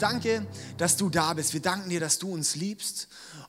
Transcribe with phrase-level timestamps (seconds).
[0.00, 0.46] Danke,
[0.78, 1.52] dass du da bist.
[1.52, 3.06] Wir danken dir, dass du uns liebst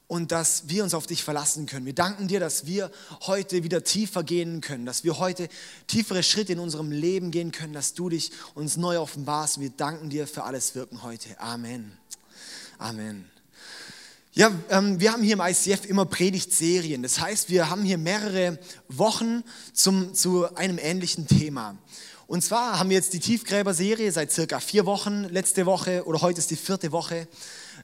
[0.07, 1.85] und dass wir uns auf dich verlassen können.
[1.85, 2.91] Wir danken dir, dass wir
[3.21, 5.47] heute wieder tiefer gehen können, dass wir heute
[5.87, 9.61] tiefere Schritte in unserem Leben gehen können, dass du dich uns neu offenbarst.
[9.61, 11.39] Wir danken dir für alles Wirken heute.
[11.39, 11.93] Amen.
[12.77, 13.31] Amen.
[14.33, 17.01] Ja, ähm, wir haben hier im ICF immer Predigtserien.
[17.01, 21.77] Das heißt, wir haben hier mehrere Wochen zum, zu einem ähnlichen Thema.
[22.31, 25.25] Und zwar haben wir jetzt die Tiefgräber-Serie seit circa vier Wochen.
[25.25, 27.27] Letzte Woche oder heute ist die vierte Woche.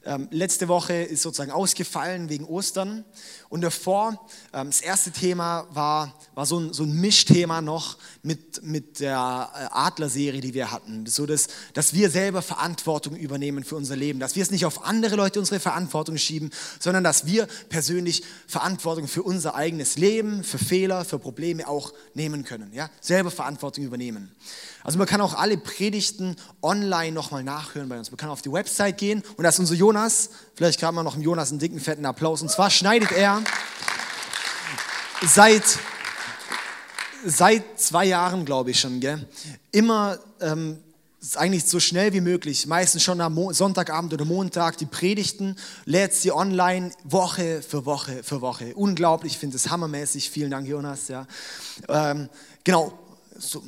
[0.06, 3.04] Ähm, letzte Woche ist sozusagen ausgefallen wegen Ostern.
[3.50, 8.62] Und davor, ähm, das erste Thema war, war so, ein, so ein Mischthema noch mit,
[8.62, 11.04] mit der äh, Adler-Serie, die wir hatten.
[11.06, 14.20] So, dass, dass wir selber Verantwortung übernehmen für unser Leben.
[14.20, 19.08] Dass wir es nicht auf andere Leute unsere Verantwortung schieben, sondern dass wir persönlich Verantwortung
[19.08, 22.72] für unser eigenes Leben, für Fehler, für Probleme auch nehmen können.
[22.72, 22.88] Ja?
[23.00, 24.30] Selber Verantwortung übernehmen.
[24.84, 28.12] Also man kann auch alle Predigten online nochmal nachhören bei uns.
[28.12, 30.30] Man kann auf die Website gehen und da ist unser Jonas.
[30.54, 32.42] Vielleicht kann man noch dem Jonas einen dicken, fetten Applaus.
[32.42, 33.42] Und zwar schneidet er
[35.26, 35.80] seit,
[37.24, 39.26] seit zwei Jahren, glaube ich schon, gell,
[39.72, 40.78] immer ähm,
[41.34, 46.14] eigentlich so schnell wie möglich, meistens schon am Mo Sonntagabend oder Montag, die Predigten, lädt
[46.14, 48.74] sie online Woche für Woche für Woche.
[48.74, 50.30] Unglaublich, ich finde es hammermäßig.
[50.30, 51.08] Vielen Dank, Jonas.
[51.08, 51.26] Ja.
[51.88, 52.28] Ähm,
[52.62, 52.96] genau,
[53.36, 53.62] so,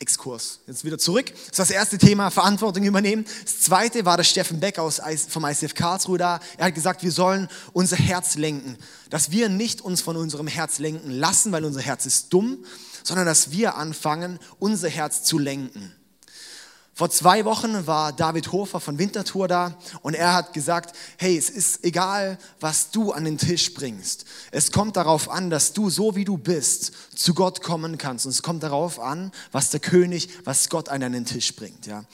[0.00, 0.60] Exkurs.
[0.66, 1.26] Jetzt wieder zurück.
[1.26, 3.24] Das ist das erste Thema, Verantwortung übernehmen.
[3.44, 6.40] Das zweite war der Steffen Beck aus, vom ICF Karlsruhe da.
[6.56, 8.76] Er hat gesagt, wir sollen unser Herz lenken.
[9.10, 12.64] Dass wir nicht uns von unserem Herz lenken lassen, weil unser Herz ist dumm,
[13.02, 15.92] sondern dass wir anfangen, unser Herz zu lenken.
[16.98, 21.48] Vor zwei Wochen war David Hofer von Winterthur da und er hat gesagt, hey, es
[21.48, 24.24] ist egal, was du an den Tisch bringst.
[24.50, 28.26] Es kommt darauf an, dass du so wie du bist zu Gott kommen kannst.
[28.26, 31.86] Und es kommt darauf an, was der König, was Gott an deinen Tisch bringt.
[31.86, 32.04] Ja.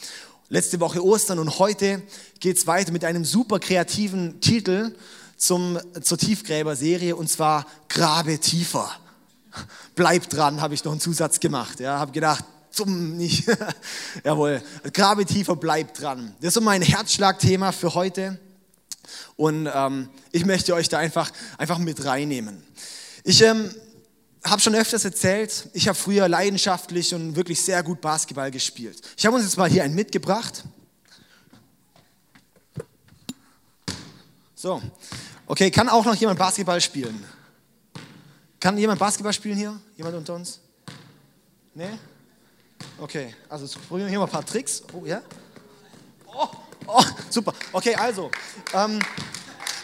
[0.51, 2.03] Letzte Woche Ostern und heute
[2.39, 4.95] geht es weiter mit einem super kreativen Titel
[5.39, 8.91] zum, zur Tiefgräber-Serie und zwar Grabe tiefer.
[9.95, 11.81] Bleib dran, habe ich noch einen Zusatz gemacht.
[11.81, 13.45] Ja, habe gedacht, zum nicht.
[14.25, 16.35] Jawohl, grabe tiefer, bleib dran.
[16.41, 18.39] Das ist so mein Herzschlagthema für heute.
[19.37, 22.63] Und ähm, ich möchte euch da einfach, einfach mit reinnehmen.
[23.25, 23.75] Ich ähm,
[24.45, 29.01] habe schon öfters erzählt, ich habe früher leidenschaftlich und wirklich sehr gut Basketball gespielt.
[29.17, 30.65] Ich habe uns jetzt mal hier einen mitgebracht.
[34.55, 34.83] So,
[35.47, 37.25] okay, kann auch noch jemand Basketball spielen?
[38.65, 39.79] Kann jemand Basketball spielen hier?
[39.95, 40.59] Jemand unter uns?
[41.75, 41.99] Nee?
[42.97, 44.83] Okay, also probieren wir hier mal ein paar Tricks.
[44.95, 45.21] Oh, ja?
[46.35, 46.49] Oh,
[46.87, 47.53] oh super.
[47.75, 48.31] Okay, also,
[48.73, 49.01] ähm,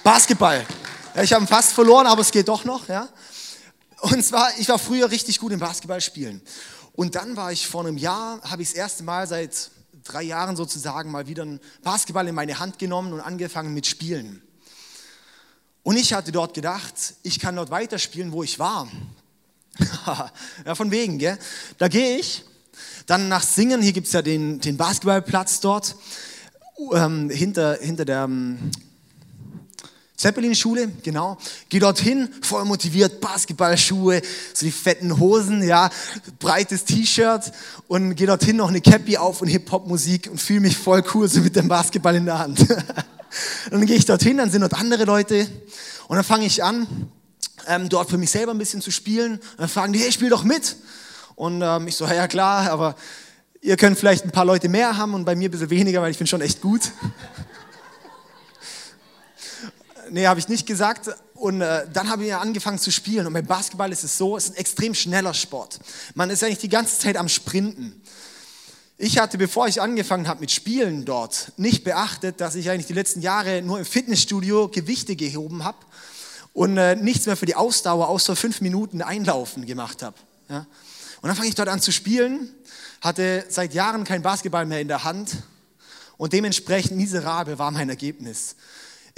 [0.02, 0.64] Basketball.
[1.22, 2.88] Ich habe fast verloren, aber es geht doch noch.
[2.88, 3.06] Ja?
[4.00, 6.40] Und zwar, ich war früher richtig gut im Basketball spielen.
[6.94, 9.72] Und dann war ich vor einem Jahr, habe ich das erste Mal seit
[10.04, 14.40] drei Jahren sozusagen mal wieder einen Basketball in meine Hand genommen und angefangen mit Spielen.
[15.82, 18.88] Und ich hatte dort gedacht, ich kann dort weiterspielen, wo ich war.
[20.66, 21.38] ja, von wegen, gell?
[21.78, 22.44] Da gehe ich
[23.06, 25.96] dann nach Singen, hier gibt es ja den, den Basketballplatz dort,
[26.92, 28.70] ähm, hinter, hinter der ähm,
[30.16, 31.38] Zeppelin-Schule, genau.
[31.70, 34.20] Geh dorthin, voll motiviert, Basketballschuhe,
[34.52, 35.90] so die fetten Hosen, ja,
[36.38, 37.50] breites T-Shirt
[37.88, 41.40] und geh dorthin noch eine Cappy auf und Hip-Hop-Musik und fühle mich voll cool so
[41.40, 42.66] mit dem Basketball in der Hand.
[43.70, 45.46] dann gehe ich dorthin, dann sind dort andere Leute
[46.08, 47.10] und dann fange ich an,
[47.66, 49.34] ähm, dort für mich selber ein bisschen zu spielen.
[49.34, 50.76] Und dann fragen die, hey, spiel doch mit.
[51.36, 52.96] Und ähm, ich so, ja klar, aber
[53.60, 56.10] ihr könnt vielleicht ein paar Leute mehr haben und bei mir ein bisschen weniger, weil
[56.10, 56.82] ich bin schon echt gut.
[60.10, 61.10] nee, habe ich nicht gesagt.
[61.34, 63.26] Und äh, dann habe ich angefangen zu spielen.
[63.26, 65.78] Und beim Basketball ist es so, es ist ein extrem schneller Sport.
[66.14, 68.02] Man ist eigentlich die ganze Zeit am Sprinten.
[69.03, 72.93] Ich hatte, bevor ich angefangen habe mit Spielen dort, nicht beachtet, dass ich eigentlich die
[72.93, 75.79] letzten Jahre nur im Fitnessstudio Gewichte gehoben habe
[76.52, 80.17] und äh, nichts mehr für die Ausdauer außer fünf Minuten Einlaufen gemacht habe.
[80.50, 80.67] Ja?
[81.23, 82.55] Und dann fange ich dort an zu spielen,
[83.00, 85.44] hatte seit Jahren kein Basketball mehr in der Hand
[86.19, 88.55] und dementsprechend miserabel war mein Ergebnis.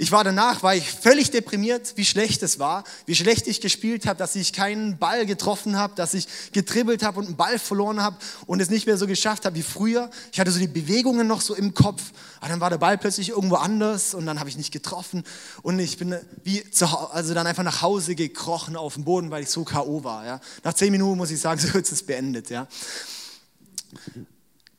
[0.03, 4.05] Ich war danach, war ich völlig deprimiert, wie schlecht es war, wie schlecht ich gespielt
[4.05, 8.03] habe, dass ich keinen Ball getroffen habe, dass ich getribbelt habe und einen Ball verloren
[8.03, 10.09] habe und es nicht mehr so geschafft habe wie früher.
[10.33, 12.01] Ich hatte so die Bewegungen noch so im Kopf,
[12.41, 15.23] aber dann war der Ball plötzlich irgendwo anders und dann habe ich nicht getroffen
[15.61, 19.43] und ich bin wie zu, also dann einfach nach Hause gekrochen auf dem Boden, weil
[19.43, 20.03] ich so K.O.
[20.03, 20.25] war.
[20.25, 20.41] Ja.
[20.65, 22.49] Nach zehn Minuten muss ich sagen, so ist es beendet.
[22.49, 22.67] Ja.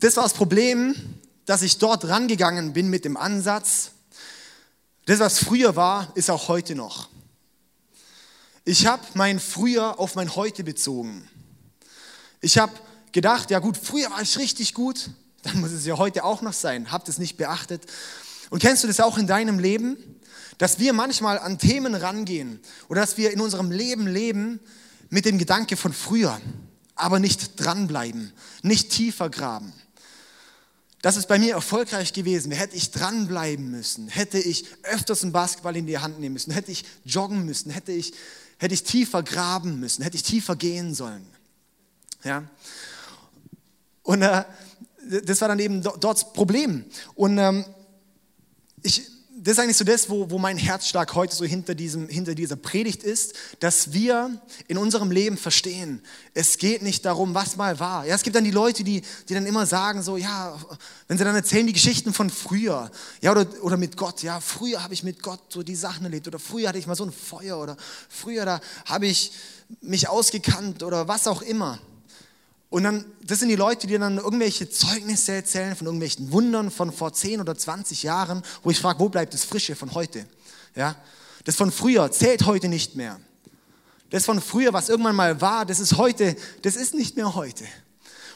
[0.00, 0.94] Das war das Problem,
[1.46, 3.93] dass ich dort rangegangen bin mit dem Ansatz,
[5.06, 7.08] das, was früher war, ist auch heute noch.
[8.64, 11.28] Ich habe mein Früher auf mein Heute bezogen.
[12.40, 12.72] Ich habe
[13.12, 15.10] gedacht, ja gut, früher war ich richtig gut,
[15.42, 16.90] dann muss es ja heute auch noch sein.
[16.90, 17.84] Habt es nicht beachtet?
[18.48, 19.96] Und kennst du das auch in deinem Leben?
[20.56, 24.60] Dass wir manchmal an Themen rangehen oder dass wir in unserem Leben leben
[25.10, 26.40] mit dem Gedanke von früher,
[26.94, 29.72] aber nicht dranbleiben, nicht tiefer graben.
[31.04, 32.50] Das ist bei mir erfolgreich gewesen.
[32.50, 36.72] Hätte ich dranbleiben müssen, hätte ich öfters einen Basketball in die Hand nehmen müssen, hätte
[36.72, 38.14] ich joggen müssen, hätte ich,
[38.56, 41.26] hätte ich tiefer graben müssen, hätte ich tiefer gehen sollen.
[42.22, 42.44] Ja?
[44.02, 44.44] Und äh,
[45.26, 46.86] das war dann eben dort das Problem.
[47.14, 47.66] Und ähm,
[48.82, 49.02] ich,
[49.44, 52.56] das ist eigentlich so das, wo, wo mein Herzschlag heute so hinter, diesem, hinter dieser
[52.56, 56.00] Predigt ist, dass wir in unserem Leben verstehen,
[56.32, 58.06] es geht nicht darum, was mal war.
[58.06, 60.58] Ja, es gibt dann die Leute, die, die dann immer sagen, so, ja,
[61.08, 64.82] wenn sie dann erzählen die Geschichten von früher, ja, oder, oder mit Gott, ja, früher
[64.82, 67.12] habe ich mit Gott so die Sachen erlebt, oder früher hatte ich mal so ein
[67.12, 67.76] Feuer, oder
[68.08, 69.32] früher da habe ich
[69.82, 71.78] mich ausgekannt, oder was auch immer.
[72.74, 76.90] Und dann, das sind die Leute, die dann irgendwelche Zeugnisse erzählen von irgendwelchen Wundern von
[76.90, 80.26] vor 10 oder 20 Jahren, wo ich frage, wo bleibt das Frische von heute?
[80.74, 80.96] Ja?
[81.44, 83.20] Das von früher zählt heute nicht mehr.
[84.10, 87.62] Das von früher, was irgendwann mal war, das ist heute, das ist nicht mehr heute.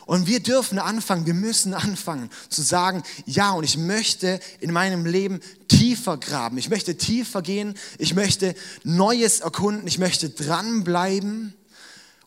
[0.07, 5.05] Und wir dürfen anfangen, wir müssen anfangen zu sagen, ja, und ich möchte in meinem
[5.05, 8.55] Leben tiefer graben, ich möchte tiefer gehen, ich möchte
[8.85, 11.55] Neues erkunden, ich möchte dranbleiben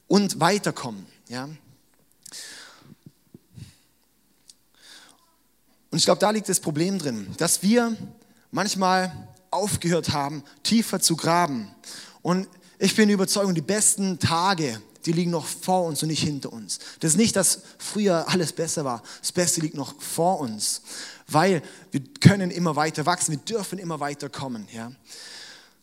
[0.07, 1.05] und weiterkommen.
[1.29, 1.47] Ja?
[5.91, 7.95] Und ich glaube, da liegt das Problem drin, dass wir
[8.49, 9.11] manchmal
[9.51, 11.69] aufgehört haben, tiefer zu graben.
[12.21, 12.47] Und
[12.79, 16.79] ich bin überzeugt, die besten Tage, die liegen noch vor uns und nicht hinter uns.
[16.99, 19.03] Das ist nicht, dass früher alles besser war.
[19.19, 20.81] Das Beste liegt noch vor uns,
[21.27, 21.61] weil
[21.91, 24.67] wir können immer weiter wachsen, wir dürfen immer weiter kommen.
[24.73, 24.91] Ja?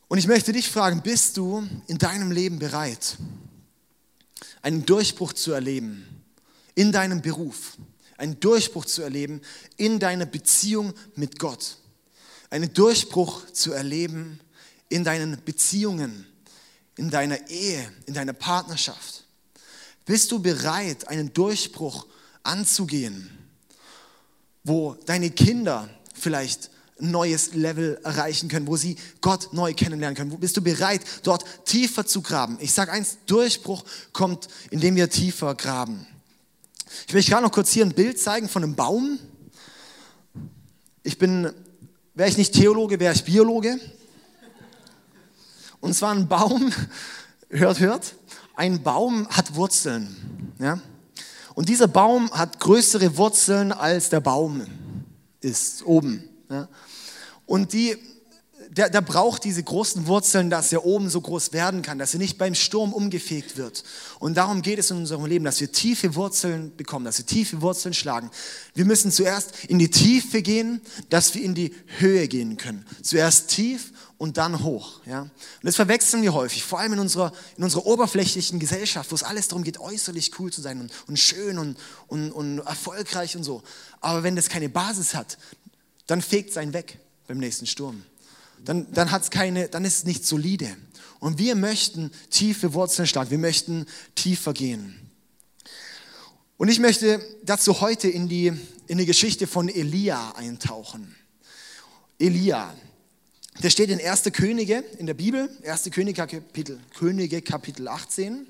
[0.09, 3.19] Und ich möchte dich fragen, bist du in deinem Leben bereit,
[4.63, 6.07] einen Durchbruch zu erleben
[6.75, 7.77] in deinem Beruf?
[8.19, 9.41] Einen Durchbruch zu erleben
[9.77, 11.79] in deiner Beziehung mit Gott.
[12.51, 14.41] Einen Durchbruch zu erleben
[14.89, 16.27] in deinen Beziehungen,
[16.97, 19.25] in deiner Ehe, in deiner Partnerschaft.
[20.05, 22.07] Bist du bereit, einen Durchbruch
[22.43, 23.31] anzugehen,
[24.65, 26.71] wo deine Kinder vielleicht
[27.01, 30.41] ein neues Level erreichen können, wo sie Gott neu kennenlernen können?
[30.41, 32.59] Bist du bereit, dort tiefer zu graben?
[32.61, 36.07] Ich sage eins, Durchbruch kommt, indem wir tiefer graben.
[37.07, 39.19] Ich möchte gerade noch kurz hier ein Bild zeigen von einem Baum.
[41.03, 41.51] Ich bin,
[42.15, 43.79] wäre ich nicht Theologe, wäre ich Biologe.
[45.81, 46.73] Und zwar ein Baum,
[47.49, 48.15] hört, hört,
[48.57, 50.55] ein Baum hat Wurzeln.
[50.59, 50.81] Ja?
[51.55, 54.67] Und dieser Baum hat größere Wurzeln als der Baum
[55.41, 56.29] ist oben.
[56.51, 56.69] Ja?
[57.47, 57.97] Und die
[58.79, 62.21] der, der braucht diese großen Wurzeln, dass er oben so groß werden kann, dass er
[62.21, 63.83] nicht beim Sturm umgefegt wird.
[64.21, 67.61] Und darum geht es in unserem Leben, dass wir tiefe Wurzeln bekommen, dass wir tiefe
[67.61, 68.31] Wurzeln schlagen.
[68.75, 72.87] Wir müssen zuerst in die Tiefe gehen, dass wir in die Höhe gehen können.
[73.03, 75.01] Zuerst tief und dann hoch.
[75.07, 75.23] Ja?
[75.23, 75.31] Und
[75.65, 79.49] das verwechseln wir häufig, vor allem in unserer, in unserer oberflächlichen Gesellschaft, wo es alles
[79.49, 81.77] darum geht, äußerlich cool zu sein und, und schön und,
[82.07, 83.65] und, und erfolgreich und so.
[84.01, 85.37] Aber wenn das keine Basis hat,
[86.07, 88.05] dann fegt es einen weg beim nächsten Sturm
[88.65, 90.77] dann, dann, hat's keine, dann ist es nicht solide.
[91.21, 95.09] Und wir möchten tiefe Wurzeln schlagen, wir möchten tiefer gehen.
[96.57, 98.53] Und ich möchte dazu heute in die,
[98.87, 101.15] in die Geschichte von Elia eintauchen.
[102.19, 102.75] Elia,
[103.63, 104.25] der steht in 1.
[104.33, 105.91] Könige in der Bibel, 1.
[105.93, 108.47] Könige Kapitel, Könige Kapitel 18.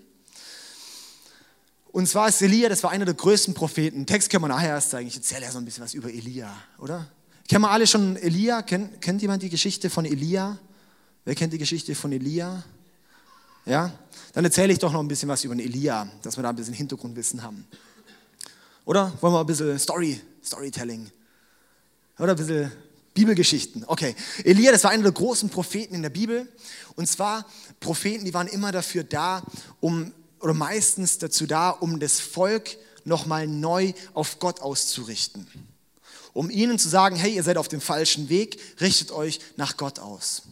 [1.92, 4.06] Und zwar ist Elia, das war einer der größten Propheten.
[4.06, 5.08] Text können wir nachher erst zeigen.
[5.08, 7.10] Ich erzähle ja so ein bisschen was über Elia, oder?
[7.49, 8.61] Kennen wir alle schon Elia?
[8.61, 10.59] Kennt, kennt jemand die Geschichte von Elia?
[11.25, 12.62] Wer kennt die Geschichte von Elia?
[13.64, 13.90] Ja?
[14.35, 16.57] Dann erzähle ich doch noch ein bisschen was über den Elia, dass wir da ein
[16.57, 17.67] bisschen Hintergrundwissen haben.
[18.85, 21.11] Oder wollen wir ein bisschen Story, Storytelling?
[22.19, 22.71] Oder ein bisschen
[23.14, 23.83] Bibelgeschichten.
[23.87, 24.14] Okay.
[24.45, 26.52] Elia, das war einer der großen Propheten in der Bibel.
[26.97, 27.47] Und zwar
[27.81, 29.43] Propheten, die waren immer dafür da,
[29.81, 35.47] um, oder meistens dazu da, um das Volk nochmal neu auf Gott auszurichten
[36.32, 39.99] um ihnen zu sagen, hey, ihr seid auf dem falschen Weg, richtet euch nach Gott
[39.99, 40.42] aus.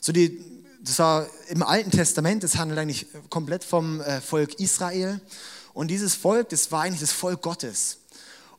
[0.00, 0.40] So die,
[0.82, 5.20] das war im Alten Testament, das handelt eigentlich komplett vom äh, Volk Israel.
[5.72, 7.98] Und dieses Volk, das war eigentlich das Volk Gottes.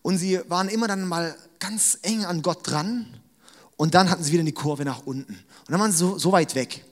[0.02, 3.08] Und sie waren immer dann mal ganz eng an Gott dran
[3.78, 5.34] und dann hatten sie wieder die Kurve nach unten.
[5.34, 6.86] Und dann waren sie so, so weit weg.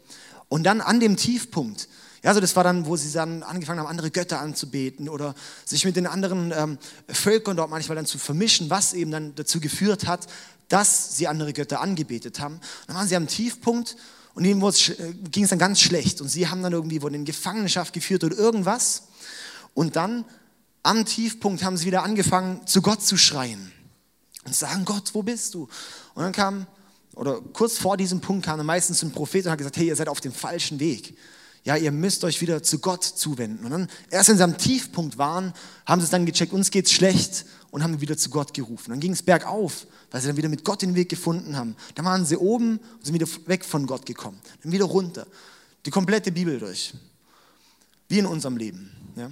[0.49, 1.87] Und dann an dem Tiefpunkt,
[2.23, 5.83] ja, so das war dann, wo sie dann angefangen haben, andere Götter anzubeten oder sich
[5.83, 6.77] mit den anderen ähm,
[7.09, 10.27] Völkern dort manchmal dann zu vermischen, was eben dann dazu geführt hat,
[10.69, 12.61] dass sie andere Götter angebetet haben.
[12.87, 13.97] Dann waren sie am Tiefpunkt
[14.35, 17.25] und ihnen äh, ging es dann ganz schlecht und sie haben dann irgendwie wurden in
[17.25, 19.03] Gefangenschaft geführt oder irgendwas.
[19.73, 20.23] Und dann
[20.81, 23.71] am Tiefpunkt haben sie wieder angefangen, zu Gott zu schreien.
[24.45, 25.67] und sagen, Gott, wo bist du?
[26.13, 26.67] Und dann kam,
[27.15, 29.95] oder kurz vor diesem Punkt kam dann meistens ein Prophet und hat gesagt, hey, ihr
[29.95, 31.17] seid auf dem falschen Weg.
[31.65, 33.63] Ja, ihr müsst euch wieder zu Gott zuwenden.
[33.63, 35.53] Und dann, erst sie am Tiefpunkt waren,
[35.85, 38.89] haben sie es dann gecheckt, uns geht's schlecht und haben wieder zu Gott gerufen.
[38.89, 41.75] Dann ging es bergauf, weil sie dann wieder mit Gott den Weg gefunden haben.
[41.95, 44.39] Dann waren sie oben und sind wieder weg von Gott gekommen.
[44.61, 45.25] Dann wieder runter.
[45.85, 46.93] Die komplette Bibel durch.
[48.09, 48.91] Wie in unserem Leben.
[49.15, 49.31] Ja.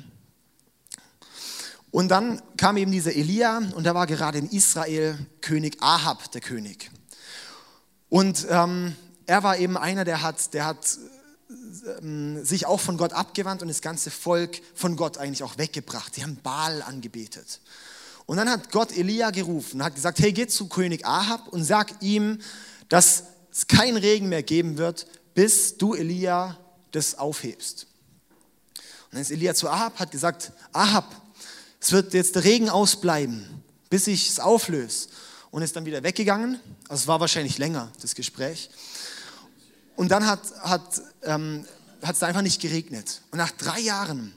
[1.91, 6.39] Und dann kam eben dieser Elia und da war gerade in Israel König Ahab, der
[6.39, 6.89] König.
[8.07, 8.95] Und ähm,
[9.25, 10.97] er war eben einer, der hat, der hat
[12.43, 16.15] sich auch von Gott abgewandt und das ganze Volk von Gott eigentlich auch weggebracht.
[16.15, 17.59] Sie haben Baal angebetet.
[18.25, 21.63] Und dann hat Gott Elia gerufen und hat gesagt, hey, geh zu König Ahab und
[21.63, 22.39] sag ihm,
[22.87, 26.57] dass es keinen Regen mehr geben wird, bis du, Elia,
[26.91, 27.87] das aufhebst.
[28.75, 31.15] Und dann ist Elia zu Ahab, hat gesagt, Ahab,
[31.79, 35.09] es wird jetzt der Regen ausbleiben, bis ich es auflöse.
[35.49, 36.61] Und ist dann wieder weggegangen.
[36.87, 38.69] Also es war wahrscheinlich länger, das Gespräch.
[40.01, 41.63] Und dann hat es hat, ähm,
[42.01, 43.21] da einfach nicht geregnet.
[43.29, 44.33] Und nach drei Jahren,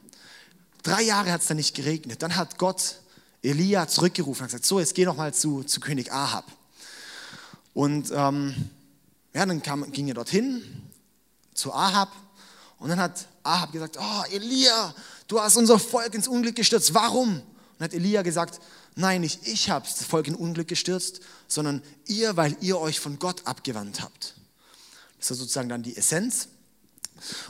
[0.82, 2.20] drei Jahre hat es dann nicht geregnet.
[2.20, 2.96] Dann hat Gott
[3.42, 6.44] Elia zurückgerufen und gesagt, so, jetzt geh noch mal zu, zu König Ahab.
[7.72, 8.54] Und ähm,
[9.32, 10.62] ja, dann kam, ging er dorthin
[11.54, 12.12] zu Ahab
[12.78, 14.94] und dann hat Ahab gesagt, oh Elia,
[15.28, 17.40] du hast unser Volk ins Unglück gestürzt, warum?
[17.78, 18.60] Und hat Elia gesagt,
[18.96, 23.18] nein, nicht ich habe das Volk in Unglück gestürzt, sondern ihr, weil ihr euch von
[23.18, 24.34] Gott abgewandt habt.
[25.24, 26.48] Das ist sozusagen dann die Essenz.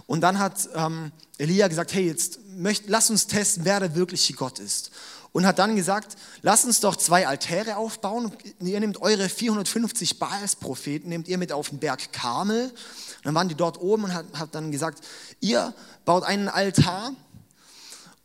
[0.06, 4.34] Und dann hat ähm, Elia gesagt, hey, jetzt möcht, lass uns testen, wer der wirkliche
[4.34, 4.92] Gott ist.
[5.32, 8.30] Und hat dann gesagt, lass uns doch zwei Altäre aufbauen.
[8.60, 12.66] Ihr nehmt eure 450 Baals-Propheten, nehmt ihr mit auf den Berg Karmel.
[12.66, 15.02] Und dann waren die dort oben und hat, hat dann gesagt,
[15.40, 17.12] ihr baut einen Altar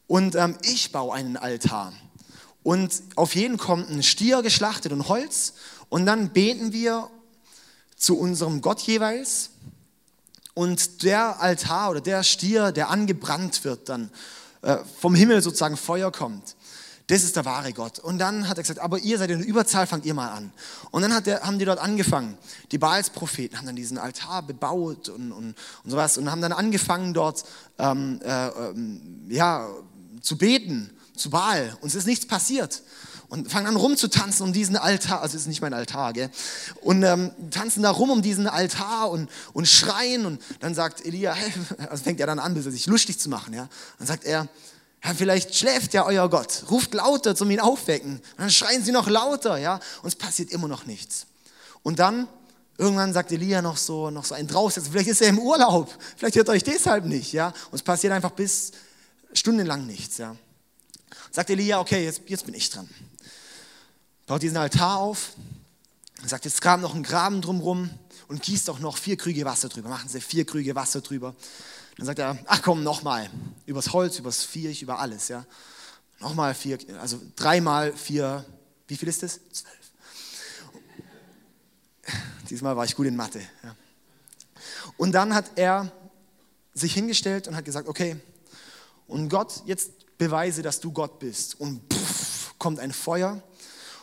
[0.06, 1.94] und ähm, ich baue einen Altar.
[2.62, 5.54] Und auf jeden kommt ein Stier geschlachtet und Holz.
[5.90, 7.10] Und dann beten wir
[8.00, 9.52] zu unserem Gott jeweils.
[10.56, 14.10] Und der Altar oder der Stier, der angebrannt wird, dann
[14.62, 16.56] äh, vom Himmel sozusagen Feuer kommt.
[17.08, 18.00] Das ist der wahre Gott.
[18.00, 20.52] Und dann hat er gesagt, aber ihr seid in der Überzahl, fangt ihr mal an.
[20.92, 22.38] Und dann der, haben die dort angefangen.
[22.72, 27.14] Die Baals-Propheten haben dann diesen Altar bebaut und, und, und sowas und haben dann angefangen
[27.14, 27.46] dort
[27.80, 29.68] ähm, äh, ähm, ja,
[30.22, 31.76] zu beten, zu Baal.
[31.82, 32.84] Und es ist nichts passiert
[33.30, 36.30] und fangen an rumzutanzen um diesen Altar, also es ist nicht mein Altar, gell?
[36.82, 41.34] Und ähm, tanzen da rum um diesen Altar und, und schreien und dann sagt Elia,
[41.34, 41.52] hey,
[41.90, 43.70] also fängt er dann an, sich lustig zu machen, ja?
[44.00, 44.48] Dann sagt er,
[45.04, 48.16] ja, vielleicht schläft ja euer Gott, ruft lauter zum ihn aufwecken.
[48.16, 49.80] Und dann schreien sie noch lauter, ja?
[50.02, 51.28] Und es passiert immer noch nichts.
[51.84, 52.28] Und dann
[52.78, 56.38] Irgendwann sagt Elia noch so, noch so ein draußen, vielleicht ist er im Urlaub, vielleicht
[56.38, 57.48] hört euch deshalb nicht, ja.
[57.72, 58.72] Und es passiert einfach bis
[59.34, 60.34] stundenlang nichts, ja.
[61.30, 62.88] Sagt Elia, okay, jetzt, jetzt bin ich dran
[64.30, 65.32] baut diesen Altar auf
[66.22, 67.90] und sagt, jetzt kam noch ein Graben drumrum
[68.28, 69.90] und gießt doch noch vier Krüge Wasser drüber.
[69.90, 71.34] Machen Sie vier Krüge Wasser drüber.
[71.98, 73.28] Dann sagt er, ach komm, nochmal.
[73.66, 75.30] Übers Holz, übers Viech, über alles.
[75.30, 75.48] Ja.
[76.20, 78.46] Nochmal vier, also dreimal vier,
[78.88, 79.40] wie viel ist das?
[79.52, 79.74] Zwölf.
[82.52, 83.42] Diesmal war ich gut in Mathe.
[83.64, 83.76] Ja.
[84.98, 85.92] Und dann hat er
[86.76, 88.16] sich hingestellt und hat gesagt, okay,
[89.08, 91.60] und Gott, jetzt beweise, dass du Gott bist.
[91.60, 93.42] Und puff, kommt ein Feuer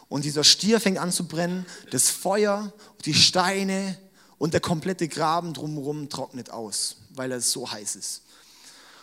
[0.09, 2.73] und dieser Stier fängt an zu brennen, das Feuer,
[3.05, 3.99] die Steine
[4.39, 8.23] und der komplette Graben drumherum trocknet aus, weil es so heiß ist.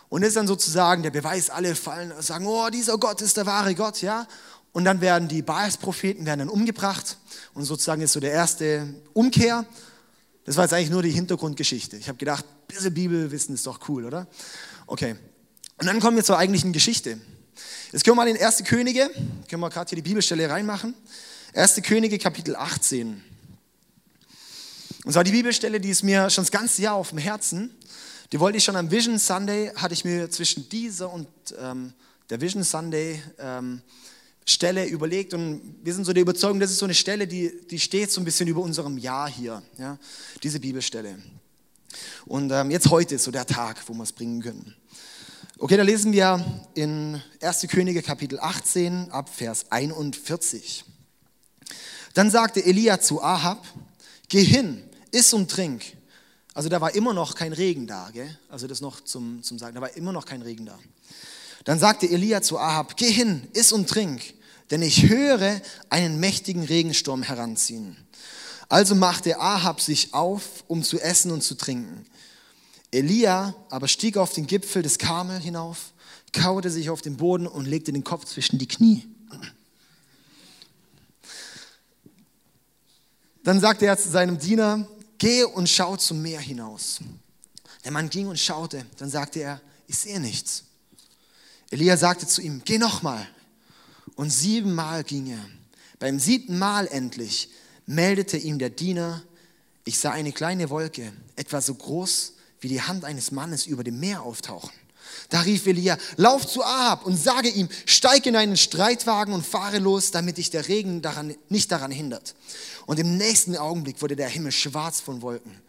[0.10, 3.36] Und das ist dann sozusagen der Beweis, alle fallen und sagen, oh, dieser Gott ist
[3.36, 4.28] der wahre Gott, ja.
[4.72, 7.18] Und dann werden die Baals-Propheten werden dann umgebracht
[7.54, 9.66] und sozusagen ist so der erste Umkehr.
[10.46, 11.98] Das war jetzt eigentlich nur die Hintergrundgeschichte.
[11.98, 14.28] Ich habe gedacht, ein bisschen Bibelwissen ist doch cool, oder?
[14.88, 15.16] Okay.
[15.78, 17.20] Und dann kommen wir zur eigentlichen Geschichte.
[17.92, 18.64] Jetzt können wir mal in 1.
[18.64, 19.10] Könige,
[19.50, 20.96] können wir gerade hier die Bibelstelle reinmachen.
[21.54, 21.82] 1.
[21.84, 23.24] Könige, Kapitel 18.
[25.06, 27.76] Und zwar die Bibelstelle, die ist mir schon das ganze Jahr auf dem Herzen.
[28.32, 31.28] Die wollte ich schon am Vision Sunday, hatte ich mir zwischen dieser und
[31.60, 31.94] ähm,
[32.30, 33.82] der Vision Sunday ähm,
[34.46, 37.80] Stelle überlegt und wir sind so der Überzeugung, das ist so eine Stelle, die, die
[37.80, 39.98] steht so ein bisschen über unserem Jahr hier, ja,
[40.42, 41.18] diese Bibelstelle.
[42.26, 44.76] Und ähm, jetzt heute ist so der Tag, wo wir es bringen können.
[45.60, 46.44] Okay, da lesen wir
[46.74, 47.68] in 1.
[47.70, 50.84] Könige Kapitel 18 ab Vers 41.
[52.16, 53.64] Dann sagte Elia zu Ahab,
[54.30, 54.82] geh hin,
[55.12, 55.84] iss und trink.
[56.56, 58.36] Also da war immer noch kein Regen da, gell?
[58.50, 60.78] also das noch zum, zum Sagen, da war immer noch kein Regen da.
[61.66, 64.34] Dann sagte Elia zu Ahab, geh hin, iss und trink,
[64.72, 67.96] denn ich höre einen mächtigen Regensturm heranziehen.
[68.70, 72.08] Also machte Ahab sich auf, um zu essen und zu trinken.
[72.94, 75.94] Elia aber stieg auf den Gipfel des Karmel hinauf,
[76.32, 79.08] kauerte sich auf den Boden und legte den Kopf zwischen die Knie.
[83.44, 87.00] Dann sagte er zu seinem Diener, geh und schau zum Meer hinaus.
[87.84, 88.86] Der Mann ging und schaute.
[88.98, 90.64] Dann sagte er, ich sehe nichts.
[91.72, 93.28] Elia sagte zu ihm, geh nochmal.
[94.16, 95.46] Und siebenmal ging er.
[96.00, 97.50] Beim siebten Mal endlich
[97.86, 99.24] meldete ihm der Diener,
[99.84, 104.00] ich sah eine kleine Wolke, etwa so groß wie die Hand eines Mannes über dem
[104.00, 104.72] Meer auftauchen.
[105.30, 109.80] Da rief Elia, lauf zu Ahab und sage ihm, steig in einen Streitwagen und fahre
[109.80, 112.36] los, damit dich der Regen daran, nicht daran hindert.
[112.86, 115.62] Und im nächsten Augenblick wurde der Himmel schwarz von Wolken.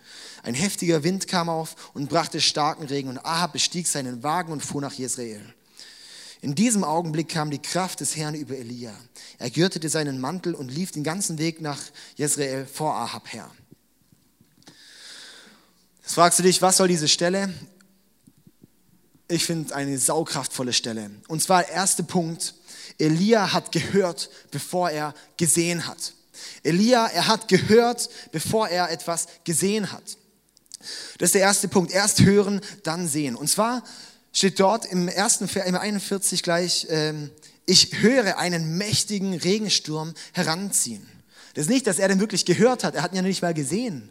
[0.42, 4.60] Ein heftiger Wind kam auf und brachte starken Regen und Ahab bestieg seinen Wagen und
[4.60, 5.42] fuhr nach Jezreel.
[6.42, 8.94] In diesem Augenblick kam die Kraft des Herrn über Elia.
[9.38, 11.80] Er gürtete seinen Mantel und lief den ganzen Weg nach
[12.16, 13.50] Jezreel vor Ahab her.
[16.04, 17.52] Jetzt fragst du dich, was soll diese Stelle?
[19.26, 21.10] Ich finde eine saukraftvolle Stelle.
[21.28, 22.54] Und zwar der erste Punkt.
[22.98, 26.12] Elia hat gehört, bevor er gesehen hat.
[26.62, 30.18] Elia, er hat gehört, bevor er etwas gesehen hat.
[31.16, 31.90] Das ist der erste Punkt.
[31.90, 33.34] Erst hören, dann sehen.
[33.34, 33.82] Und zwar
[34.30, 37.30] steht dort im ersten im 41 gleich, ähm,
[37.64, 41.08] ich höre einen mächtigen Regensturm heranziehen.
[41.54, 42.94] Das ist nicht, dass er den wirklich gehört hat.
[42.94, 44.10] Er hat ihn ja nicht mal gesehen.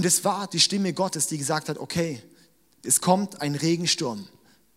[0.00, 2.22] Und es war die Stimme Gottes, die gesagt hat, okay,
[2.82, 4.26] es kommt ein Regensturm.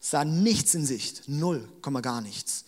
[0.02, 2.66] Sah nichts in Sicht, null, gar nichts.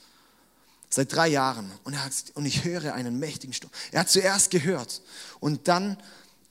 [0.87, 1.69] Seit drei Jahren.
[1.83, 3.73] Und, er hat, und ich höre einen mächtigen Sturm.
[3.91, 5.01] Er hat zuerst gehört
[5.41, 5.97] und dann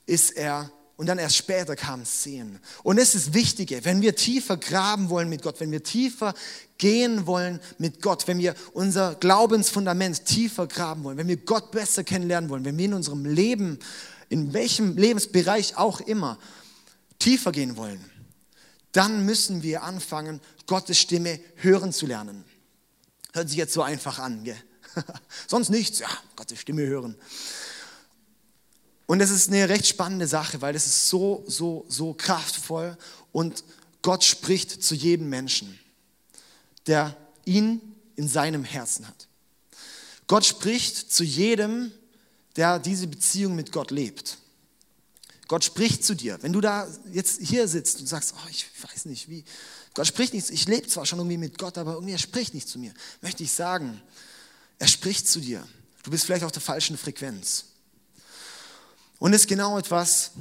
[0.05, 2.59] ist er und dann erst später kam es Sehen.
[2.83, 6.35] Und es ist Wichtige, wenn wir tiefer graben wollen mit Gott, wenn wir tiefer
[6.77, 12.03] gehen wollen mit Gott, wenn wir unser Glaubensfundament tiefer graben wollen, wenn wir Gott besser
[12.03, 13.79] kennenlernen wollen, wenn wir in unserem Leben
[14.29, 16.37] in welchem Lebensbereich auch immer,
[17.19, 18.03] tiefer gehen wollen,
[18.91, 22.43] dann müssen wir anfangen, Gottes Stimme hören zu lernen.
[23.33, 24.57] Hört sich jetzt so einfach an, gell?
[25.47, 27.17] Sonst nichts, ja, Gottes Stimme hören.
[29.05, 32.97] Und es ist eine recht spannende Sache, weil es ist so, so, so kraftvoll
[33.31, 33.63] und
[34.01, 35.79] Gott spricht zu jedem Menschen,
[36.87, 37.81] der ihn
[38.15, 39.27] in seinem Herzen hat.
[40.27, 41.91] Gott spricht zu jedem,
[42.55, 44.37] der diese Beziehung mit Gott lebt.
[45.47, 46.41] Gott spricht zu dir.
[46.41, 49.43] Wenn du da jetzt hier sitzt und sagst, oh, ich weiß nicht, wie,
[49.93, 52.67] Gott spricht nicht, ich lebe zwar schon irgendwie mit Gott, aber irgendwie er spricht nicht
[52.67, 54.01] zu mir, möchte ich sagen,
[54.79, 55.65] er spricht zu dir.
[56.03, 57.65] Du bist vielleicht auf der falschen Frequenz.
[59.19, 60.31] Und es ist genau etwas,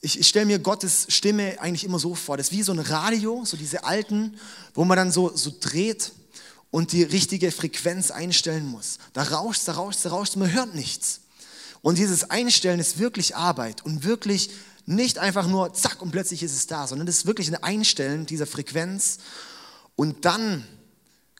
[0.00, 2.78] ich, ich stelle mir Gottes Stimme eigentlich immer so vor, das ist wie so ein
[2.78, 4.38] Radio, so diese alten,
[4.74, 6.12] wo man dann so, so dreht
[6.72, 8.98] und die richtige Frequenz einstellen muss.
[9.12, 11.20] Da rauscht, da rauscht, da rauscht, man hört nichts.
[11.82, 14.50] Und dieses Einstellen ist wirklich Arbeit und wirklich
[14.86, 18.26] nicht einfach nur zack und plötzlich ist es da, sondern das ist wirklich ein Einstellen
[18.26, 19.18] dieser Frequenz
[19.94, 20.66] und dann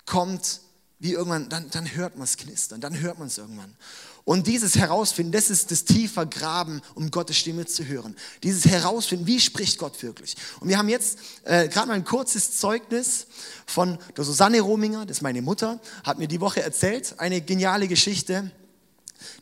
[0.06, 0.60] kommt
[0.98, 3.74] wie irgendwann, dann, dann hört man es knistern, dann hört man es irgendwann.
[4.24, 8.14] Und dieses Herausfinden, das ist das tiefer Graben, um Gottes Stimme zu hören.
[8.44, 10.36] Dieses Herausfinden, wie spricht Gott wirklich.
[10.60, 13.26] Und wir haben jetzt äh, gerade mal ein kurzes Zeugnis
[13.66, 17.88] von der Susanne Rominger, das ist meine Mutter, hat mir die Woche erzählt, eine geniale
[17.88, 18.52] Geschichte,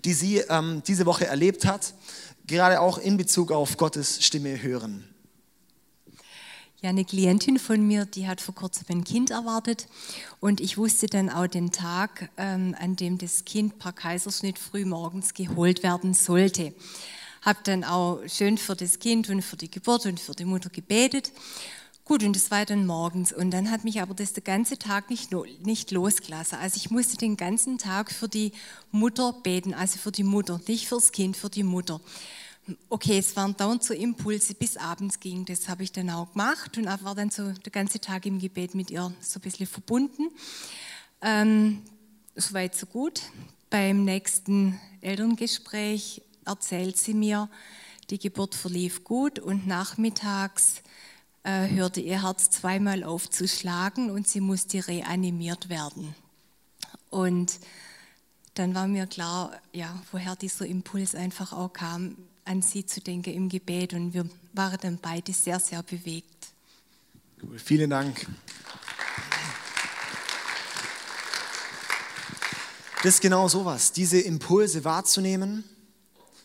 [0.04, 1.94] die sie ähm, diese Woche erlebt hat,
[2.46, 5.04] gerade auch in Bezug auf Gottes Stimme hören.
[6.82, 9.86] Ja, eine Klientin von mir, die hat vor kurzem ein Kind erwartet
[10.40, 14.86] und ich wusste dann auch den Tag, ähm, an dem das Kind per Kaiserschnitt früh
[14.86, 16.72] morgens geholt werden sollte.
[17.42, 20.70] Hab dann auch schön für das Kind und für die Geburt und für die Mutter
[20.70, 21.32] gebetet.
[22.06, 23.30] Gut, und das war dann morgens.
[23.30, 26.58] Und dann hat mich aber das den ganzen Tag nicht, nicht losgelassen.
[26.60, 28.52] Also ich musste den ganzen Tag für die
[28.90, 32.00] Mutter beten, also für die Mutter, nicht fürs Kind, für die Mutter
[32.88, 35.44] okay, es waren dauernd so Impulse, bis abends ging.
[35.44, 38.74] Das habe ich dann auch gemacht und war dann so den ganzen Tag im Gebet
[38.74, 40.28] mit ihr so ein bisschen verbunden.
[41.22, 41.82] Ähm,
[42.36, 43.22] Soweit, so gut.
[43.70, 47.50] Beim nächsten Elterngespräch erzählt sie mir,
[48.08, 50.82] die Geburt verlief gut und nachmittags
[51.42, 56.14] äh, hörte ihr Herz zweimal auf zu schlagen und sie musste reanimiert werden.
[57.10, 57.58] Und
[58.54, 62.16] dann war mir klar, ja, woher dieser Impuls einfach auch kam
[62.50, 66.48] an sie zu denken im Gebet und wir waren dann beide sehr, sehr bewegt.
[67.40, 68.26] Cool, vielen Dank.
[73.04, 75.62] Das ist genau sowas, diese Impulse wahrzunehmen.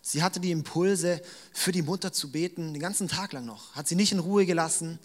[0.04, 3.74] Sie hatte die Impulse, für die Mutter zu beten, den ganzen Tag lang noch.
[3.74, 5.00] Hat sie nicht in Ruhe gelassen.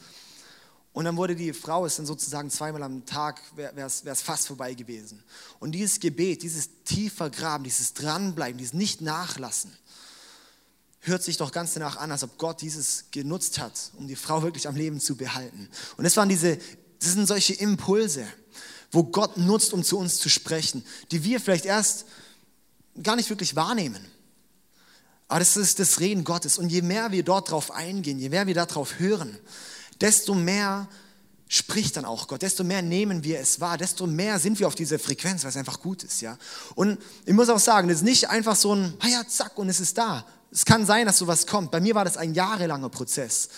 [0.92, 4.74] Und dann wurde die Frau, ist dann sozusagen zweimal am Tag, wäre es fast vorbei
[4.74, 5.22] gewesen.
[5.60, 9.72] Und dieses Gebet, dieses tiefer Graben, dieses Dranbleiben, dieses Nicht-Nachlassen,
[11.00, 14.42] hört sich doch ganz danach an, als ob Gott dieses genutzt hat, um die Frau
[14.42, 15.68] wirklich am Leben zu behalten.
[15.96, 16.56] Und es waren diese,
[17.00, 18.26] das sind solche Impulse,
[18.92, 22.04] wo Gott nutzt, um zu uns zu sprechen, die wir vielleicht erst
[23.02, 24.04] gar nicht wirklich wahrnehmen.
[25.28, 26.58] Aber das ist das Reden Gottes.
[26.58, 29.38] Und je mehr wir dort drauf eingehen, je mehr wir darauf hören,
[30.00, 30.88] desto mehr
[31.46, 34.74] spricht dann auch Gott, desto mehr nehmen wir es wahr, desto mehr sind wir auf
[34.74, 36.38] dieser Frequenz, weil es einfach gut ist, ja.
[36.74, 39.80] Und ich muss auch sagen, das ist nicht einfach so ein, ja, zack, und es
[39.80, 40.24] ist da.
[40.52, 41.70] Es kann sein, dass sowas kommt.
[41.70, 43.48] Bei mir war das ein jahrelanger Prozess.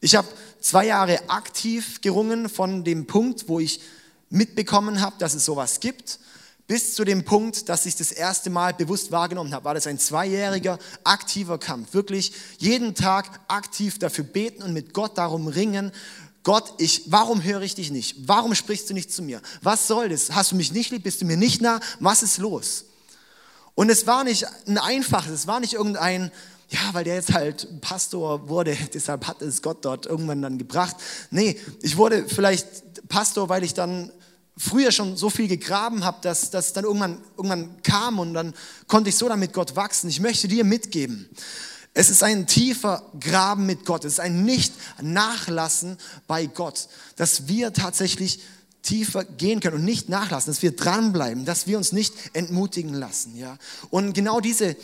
[0.00, 0.28] Ich habe
[0.60, 3.80] zwei Jahre aktiv gerungen von dem Punkt, wo ich
[4.28, 6.18] mitbekommen habe, dass es sowas gibt,
[6.66, 9.98] bis zu dem Punkt, dass ich das erste Mal bewusst wahrgenommen habe, war das ein
[9.98, 11.94] zweijähriger aktiver Kampf.
[11.94, 15.92] Wirklich jeden Tag aktiv dafür beten und mit Gott darum ringen,
[16.42, 18.28] Gott, ich, warum höre ich dich nicht?
[18.28, 19.40] Warum sprichst du nicht zu mir?
[19.62, 20.32] Was soll das?
[20.32, 21.02] Hast du mich nicht lieb?
[21.02, 21.80] Bist du mir nicht nah?
[21.98, 22.84] Was ist los?
[23.76, 26.32] Und es war nicht ein einfaches, es war nicht irgendein,
[26.70, 30.96] ja, weil der jetzt halt Pastor wurde, deshalb hat es Gott dort irgendwann dann gebracht.
[31.30, 32.66] Nee, ich wurde vielleicht
[33.08, 34.10] Pastor, weil ich dann
[34.56, 38.54] früher schon so viel gegraben habe, dass das dann irgendwann, irgendwann kam und dann
[38.88, 40.08] konnte ich so dann mit Gott wachsen.
[40.08, 41.28] Ich möchte dir mitgeben,
[41.92, 44.04] es ist ein tiefer Graben mit Gott.
[44.04, 48.40] Es ist ein Nicht-Nachlassen bei Gott, dass wir tatsächlich
[48.86, 53.36] tiefer gehen können und nicht nachlassen, dass wir dranbleiben, dass wir uns nicht entmutigen lassen.
[53.36, 53.58] Ja?
[53.90, 54.76] Und genau diese,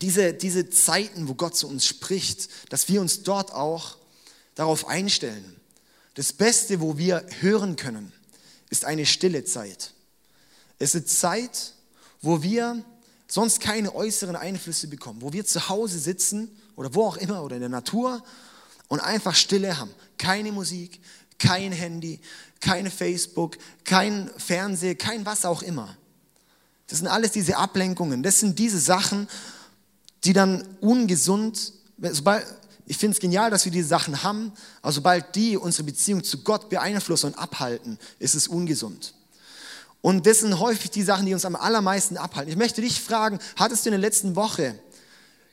[0.00, 3.96] diese, diese Zeiten, wo Gott zu uns spricht, dass wir uns dort auch
[4.54, 5.56] darauf einstellen.
[6.14, 8.12] Das Beste, wo wir hören können,
[8.70, 9.92] ist eine stille Zeit.
[10.78, 11.74] Es ist Zeit,
[12.22, 12.84] wo wir
[13.26, 17.56] sonst keine äußeren Einflüsse bekommen, wo wir zu Hause sitzen oder wo auch immer oder
[17.56, 18.22] in der Natur
[18.88, 19.92] und einfach Stille haben.
[20.16, 21.00] Keine Musik,
[21.38, 22.20] kein Handy,
[22.60, 25.96] kein Facebook, kein Fernseher, kein was auch immer.
[26.88, 28.22] Das sind alles diese Ablenkungen.
[28.22, 29.28] Das sind diese Sachen,
[30.24, 32.44] die dann ungesund, sobald,
[32.86, 36.42] ich finde es genial, dass wir diese Sachen haben, aber sobald die unsere Beziehung zu
[36.42, 39.14] Gott beeinflussen und abhalten, ist es ungesund.
[40.02, 42.50] Und das sind häufig die Sachen, die uns am allermeisten abhalten.
[42.50, 44.78] Ich möchte dich fragen, hattest du in der letzten Woche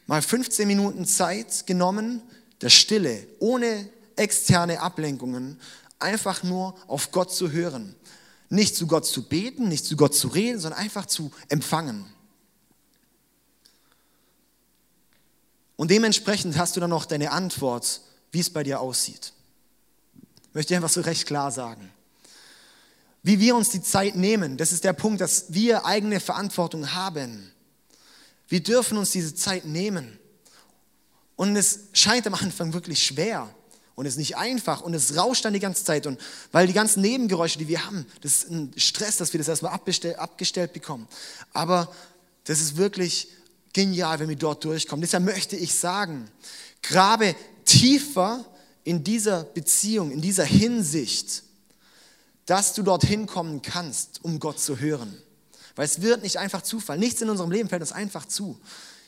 [0.05, 2.21] mal 15 Minuten Zeit genommen,
[2.61, 5.59] der Stille, ohne externe Ablenkungen,
[6.03, 7.95] einfach nur auf Gott zu hören?
[8.49, 12.05] Nicht zu Gott zu beten, nicht zu Gott zu reden, sondern einfach zu empfangen.
[15.75, 19.33] Und dementsprechend hast du dann noch deine Antwort, wie es bei dir aussieht.
[20.53, 21.91] Möchte ich einfach so recht klar sagen.
[23.23, 27.51] Wie wir uns die Zeit nehmen, das ist der Punkt, dass wir eigene Verantwortung haben.
[28.47, 30.19] Wir dürfen uns diese Zeit nehmen.
[31.35, 33.49] Und es scheint am Anfang wirklich schwer
[33.95, 36.07] und es ist nicht einfach und es rauscht dann die ganze Zeit.
[36.07, 36.19] Und
[36.51, 39.73] weil die ganzen Nebengeräusche, die wir haben, das ist ein Stress, dass wir das erstmal
[39.73, 41.07] abgestellt bekommen.
[41.53, 41.93] Aber
[42.45, 43.27] das ist wirklich
[43.71, 45.01] genial, wenn wir dort durchkommen.
[45.01, 46.29] Deshalb möchte ich sagen,
[46.81, 48.45] grabe tiefer
[48.83, 51.43] in dieser Beziehung, in dieser Hinsicht
[52.45, 55.17] dass du dorthin kommen kannst, um Gott zu hören.
[55.75, 56.99] Weil es wird nicht einfach zufallen.
[56.99, 58.59] Nichts in unserem Leben fällt uns einfach zu.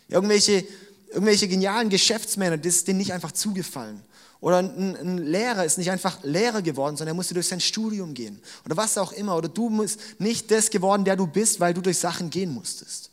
[0.08, 0.66] Irgendwelche,
[1.10, 4.02] irgendwelche genialen Geschäftsmänner, das ist denen nicht einfach zugefallen.
[4.40, 8.14] Oder ein, ein, Lehrer ist nicht einfach Lehrer geworden, sondern er musste durch sein Studium
[8.14, 8.40] gehen.
[8.66, 9.36] Oder was auch immer.
[9.36, 13.10] Oder du bist nicht das geworden, der du bist, weil du durch Sachen gehen musstest.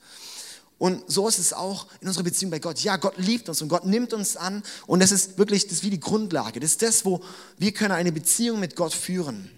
[0.78, 2.80] Und so ist es auch in unserer Beziehung bei Gott.
[2.80, 4.64] Ja, Gott liebt uns und Gott nimmt uns an.
[4.86, 6.58] Und das ist wirklich, das ist wie die Grundlage.
[6.58, 7.22] Das ist das, wo
[7.56, 9.48] wir können eine Beziehung mit Gott führen.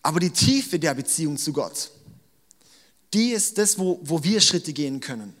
[0.00, 1.90] Aber die Tiefe der Beziehung zu Gott,
[3.12, 5.34] die ist das, wo, wo wir Schritte gehen können.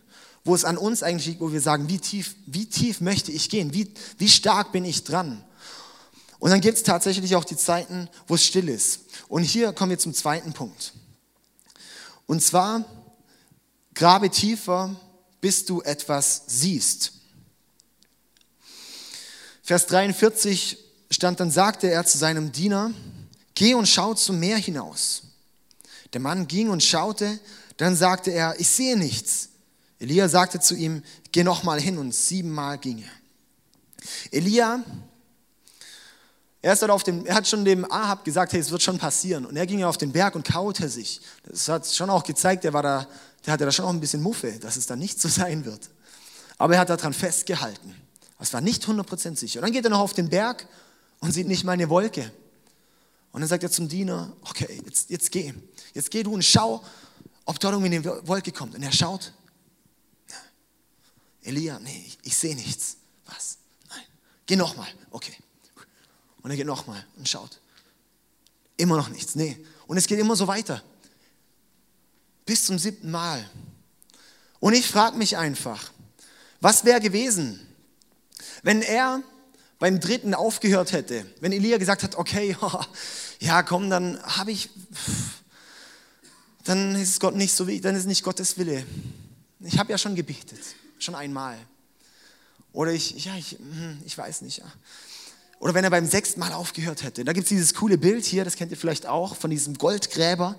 [0.44, 3.48] Wo es an uns eigentlich liegt, wo wir sagen, wie tief, wie tief möchte ich
[3.48, 3.72] gehen?
[3.72, 5.42] Wie, wie stark bin ich dran?
[6.38, 9.00] Und dann gibt es tatsächlich auch die Zeiten, wo es still ist.
[9.28, 10.92] Und hier kommen wir zum zweiten Punkt.
[12.26, 12.84] Und zwar,
[13.94, 14.94] grabe tiefer,
[15.40, 17.12] bis du etwas siehst.
[19.62, 20.76] Vers 43
[21.10, 22.92] stand, dann sagte er zu seinem Diener,
[23.54, 25.22] Geh und schau zum Meer hinaus.
[26.12, 27.38] Der Mann ging und schaute,
[27.76, 29.50] dann sagte er, ich sehe nichts.
[29.98, 31.02] Elia sagte zu ihm,
[31.32, 33.10] geh nochmal hin und siebenmal ging er.
[34.30, 34.82] Elia,
[36.62, 39.46] er, ist auf dem, er hat schon dem Ahab gesagt, hey, es wird schon passieren.
[39.46, 41.20] Und er ging auf den Berg und kaute sich.
[41.44, 43.06] Das hat schon auch gezeigt, der, war da,
[43.44, 45.90] der hatte da schon auch ein bisschen Muffe, dass es da nicht so sein wird.
[46.58, 47.94] Aber er hat daran festgehalten.
[48.38, 49.60] Es war nicht 100% sicher.
[49.60, 50.66] Und dann geht er noch auf den Berg
[51.20, 52.30] und sieht nicht mal eine Wolke.
[53.32, 55.52] Und dann sagt er zum Diener, okay, jetzt, jetzt geh.
[55.92, 56.84] Jetzt geh du und schau,
[57.44, 58.74] ob dort irgendwie eine Wolke kommt.
[58.74, 59.32] Und er schaut.
[61.44, 62.96] Elia, nee, ich, ich sehe nichts.
[63.26, 63.58] Was?
[63.88, 64.02] Nein.
[64.46, 64.88] Geh nochmal.
[65.10, 65.34] Okay.
[66.42, 67.60] Und er geht nochmal und schaut.
[68.76, 69.34] Immer noch nichts.
[69.34, 69.64] Nee.
[69.86, 70.82] Und es geht immer so weiter.
[72.44, 73.48] Bis zum siebten Mal.
[74.60, 75.92] Und ich frage mich einfach,
[76.60, 77.60] was wäre gewesen,
[78.62, 79.22] wenn er
[79.78, 82.56] beim dritten aufgehört hätte, wenn Elia gesagt hat, okay,
[83.40, 84.70] ja komm, dann habe ich,
[86.64, 88.86] dann ist Gott nicht so wie, dann ist nicht Gottes Wille.
[89.60, 90.60] Ich habe ja schon gebetet,
[91.04, 91.56] schon einmal.
[92.72, 94.62] Oder ich, ja, ich, hm, ich weiß nicht.
[95.60, 97.24] Oder wenn er beim sechsten Mal aufgehört hätte.
[97.24, 100.56] Da gibt es dieses coole Bild hier, das kennt ihr vielleicht auch, von diesem Goldgräber,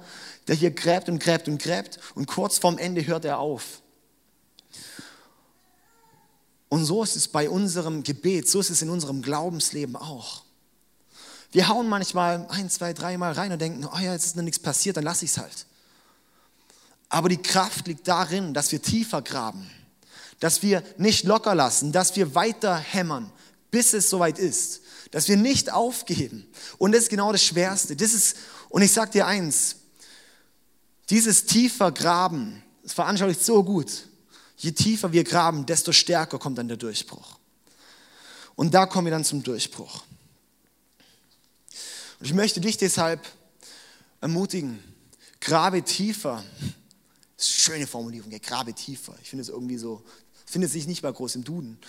[0.47, 3.81] der hier gräbt und gräbt und gräbt und kurz vorm Ende hört er auf.
[6.69, 10.43] Und so ist es bei unserem Gebet, so ist es in unserem Glaubensleben auch.
[11.51, 14.59] Wir hauen manchmal ein, zwei, dreimal rein und denken, oh ja, jetzt ist noch nichts
[14.59, 15.65] passiert, dann lasse ich es halt.
[17.09, 19.69] Aber die Kraft liegt darin, dass wir tiefer graben,
[20.39, 23.31] dass wir nicht locker lassen, dass wir weiter hämmern,
[23.71, 26.47] bis es soweit ist, dass wir nicht aufgeben.
[26.77, 27.95] Und das ist genau das Schwerste.
[27.95, 28.37] Das ist,
[28.69, 29.77] und ich sage dir eins,
[31.09, 34.07] dieses tiefer Graben, das veranschaulicht so gut.
[34.57, 37.37] Je tiefer wir graben, desto stärker kommt dann der Durchbruch.
[38.55, 40.03] Und da kommen wir dann zum Durchbruch.
[42.19, 43.27] Und ich möchte dich deshalb
[44.21, 44.81] ermutigen,
[45.41, 46.43] grabe tiefer.
[47.65, 49.15] Das schöne Formulierung, ja, grabe tiefer.
[49.23, 50.03] Ich finde es irgendwie so,
[50.45, 51.79] findet sich nicht mal groß im Duden,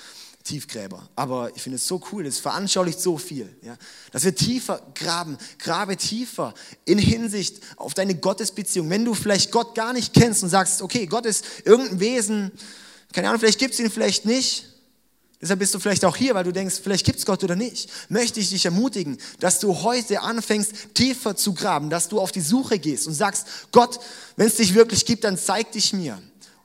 [0.42, 1.06] Tiefgräber.
[1.16, 3.54] Aber ich finde es so cool, es veranschaulicht so viel.
[3.60, 3.76] Ja?
[4.10, 6.54] Dass wir tiefer graben, grabe tiefer
[6.86, 8.88] in Hinsicht auf deine Gottesbeziehung.
[8.88, 12.52] Wenn du vielleicht Gott gar nicht kennst und sagst, okay, Gott ist irgendein Wesen,
[13.12, 14.75] keine Ahnung, vielleicht gibt es ihn vielleicht nicht,
[15.40, 17.90] Deshalb bist du vielleicht auch hier, weil du denkst, vielleicht gibt es Gott oder nicht.
[18.08, 22.40] Möchte ich dich ermutigen, dass du heute anfängst, tiefer zu graben, dass du auf die
[22.40, 24.00] Suche gehst und sagst, Gott,
[24.36, 26.20] wenn es dich wirklich gibt, dann zeig dich mir.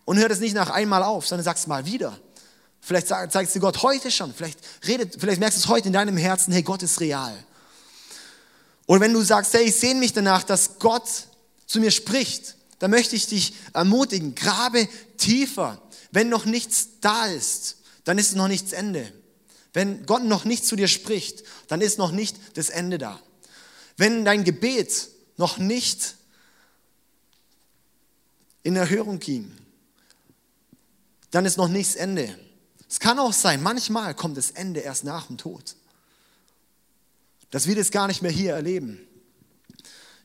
[0.05, 2.17] Und hör das nicht nach einmal auf, sondern sagst mal wieder.
[2.79, 4.34] Vielleicht zeigst du Gott heute schon.
[4.34, 7.34] Vielleicht, redet, vielleicht merkst du es heute in deinem Herzen, hey, Gott ist real.
[8.88, 11.07] Oder wenn du sagst, hey, ich sehne mich danach, dass Gott
[11.67, 15.81] zu mir spricht, dann möchte ich dich ermutigen, grabe tiefer,
[16.12, 19.11] wenn noch nichts da ist dann ist noch nichts Ende.
[19.73, 23.19] Wenn Gott noch nicht zu dir spricht, dann ist noch nicht das Ende da.
[23.97, 26.15] Wenn dein Gebet noch nicht
[28.63, 29.51] in Erhörung ging,
[31.31, 32.37] dann ist noch nichts Ende.
[32.89, 35.75] Es kann auch sein, manchmal kommt das Ende erst nach dem Tod.
[37.49, 38.99] Dass wir das gar nicht mehr hier erleben.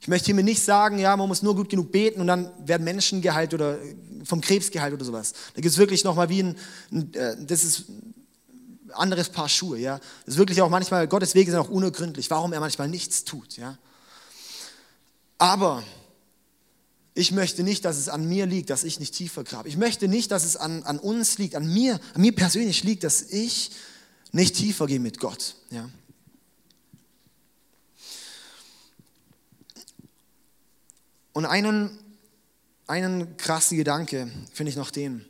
[0.06, 2.84] Ich möchte hiermit nicht sagen, ja, man muss nur gut genug beten und dann werden
[2.84, 3.76] Menschen geheilt oder
[4.22, 5.32] vom Krebs geheilt oder sowas.
[5.52, 6.56] Da gibt es wirklich nochmal wie ein,
[6.92, 8.14] ein, äh, das ist ein
[8.92, 9.98] anderes Paar Schuhe, ja.
[10.24, 13.56] Das ist wirklich auch manchmal, Gottes Wege sind auch unergründlich, warum er manchmal nichts tut,
[13.56, 13.78] ja.
[15.38, 15.82] Aber
[17.14, 19.68] ich möchte nicht, dass es an mir liegt, dass ich nicht tiefer grabe.
[19.68, 23.02] Ich möchte nicht, dass es an, an uns liegt, an mir, an mir persönlich liegt,
[23.02, 23.72] dass ich
[24.30, 25.90] nicht tiefer gehe mit Gott, ja.
[31.36, 31.98] Und einen,
[32.86, 35.22] einen krassen Gedanke finde ich noch den.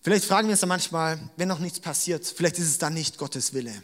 [0.00, 3.18] Vielleicht fragen wir uns dann manchmal, wenn noch nichts passiert, vielleicht ist es dann nicht
[3.18, 3.74] Gottes Wille.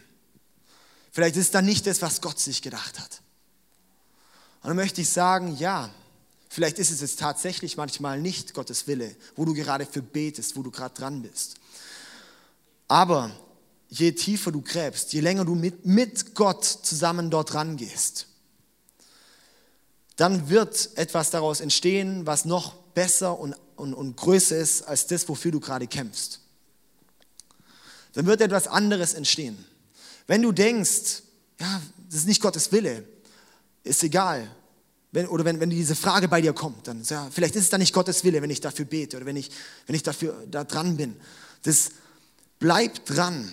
[1.12, 3.20] Vielleicht ist es dann nicht das, was Gott sich gedacht hat.
[4.62, 5.90] Und dann möchte ich sagen, ja,
[6.48, 10.62] vielleicht ist es jetzt tatsächlich manchmal nicht Gottes Wille, wo du gerade für betest, wo
[10.62, 11.56] du gerade dran bist.
[12.88, 13.30] Aber
[13.90, 18.28] je tiefer du gräbst, je länger du mit, mit Gott zusammen dort rangehst,
[20.16, 25.28] dann wird etwas daraus entstehen, was noch besser und, und, und größer ist als das,
[25.28, 26.40] wofür du gerade kämpfst.
[28.14, 29.62] Dann wird etwas anderes entstehen.
[30.26, 31.22] Wenn du denkst,
[31.60, 33.04] ja, das ist nicht Gottes Wille,
[33.84, 34.50] ist egal.
[35.12, 37.80] Wenn, oder wenn, wenn diese Frage bei dir kommt, dann ja, vielleicht ist es dann
[37.80, 39.50] nicht Gottes Wille, wenn ich dafür bete oder wenn ich,
[39.86, 41.16] wenn ich dafür da dran bin.
[41.62, 41.90] Das
[42.58, 43.50] bleib dran.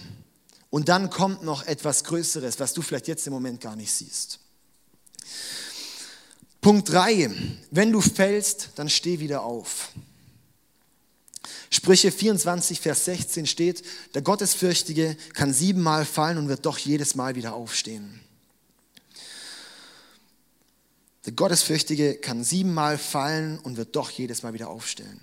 [0.69, 4.39] Und dann kommt noch etwas Größeres, was du vielleicht jetzt im Moment gar nicht siehst.
[6.63, 7.30] Punkt 3.
[7.71, 9.89] Wenn du fällst, dann steh wieder auf.
[11.69, 17.36] Sprüche 24, Vers 16 steht, der Gottesfürchtige kann siebenmal fallen und wird doch jedes Mal
[17.36, 18.21] wieder aufstehen.
[21.26, 25.19] Der Gottesfürchtige kann siebenmal fallen und wird doch jedes Mal wieder aufstehen.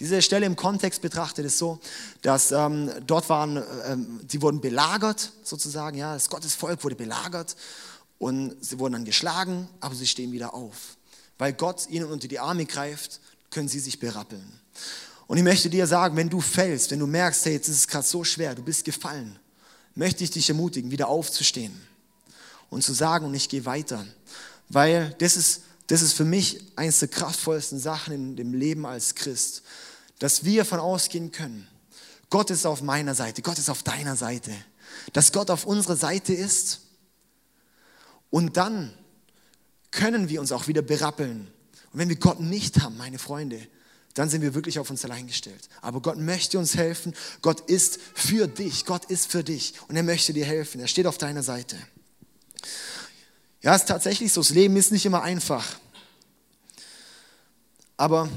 [0.00, 1.78] Diese Stelle im Kontext betrachtet ist so,
[2.22, 7.54] dass ähm, dort waren, ähm, sie wurden belagert sozusagen, ja, das Gottesvolk wurde belagert
[8.20, 10.98] und sie wurden dann geschlagen, aber sie stehen wieder auf.
[11.38, 13.18] Weil Gott ihnen unter die Arme greift,
[13.50, 14.46] können sie sich berappeln.
[15.26, 17.88] Und ich möchte dir sagen, wenn du fällst, wenn du merkst, hey, jetzt ist es
[17.88, 19.38] gerade so schwer, du bist gefallen,
[19.94, 21.80] möchte ich dich ermutigen, wieder aufzustehen
[22.68, 24.06] und zu sagen, und ich gehe weiter.
[24.68, 29.14] Weil das ist, das ist für mich eines der kraftvollsten Sachen in dem Leben als
[29.14, 29.62] Christ,
[30.18, 31.66] dass wir von ausgehen können,
[32.28, 34.52] Gott ist auf meiner Seite, Gott ist auf deiner Seite,
[35.14, 36.80] dass Gott auf unserer Seite ist
[38.30, 38.92] und dann
[39.90, 41.48] können wir uns auch wieder berappeln.
[41.92, 43.60] Und wenn wir Gott nicht haben, meine Freunde,
[44.14, 45.68] dann sind wir wirklich auf uns allein gestellt.
[45.82, 47.14] Aber Gott möchte uns helfen.
[47.42, 48.84] Gott ist für dich.
[48.84, 49.74] Gott ist für dich.
[49.88, 50.80] Und er möchte dir helfen.
[50.80, 51.76] Er steht auf deiner Seite.
[53.62, 54.40] Ja, es ist tatsächlich so.
[54.40, 55.78] Das Leben ist nicht immer einfach.
[57.96, 58.28] Aber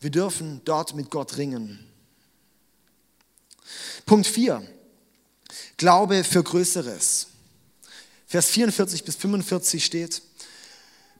[0.00, 1.86] wir dürfen dort mit Gott ringen.
[4.06, 4.66] Punkt 4.
[5.76, 7.28] Glaube für Größeres.
[8.26, 10.22] Vers 44 bis 45 steht,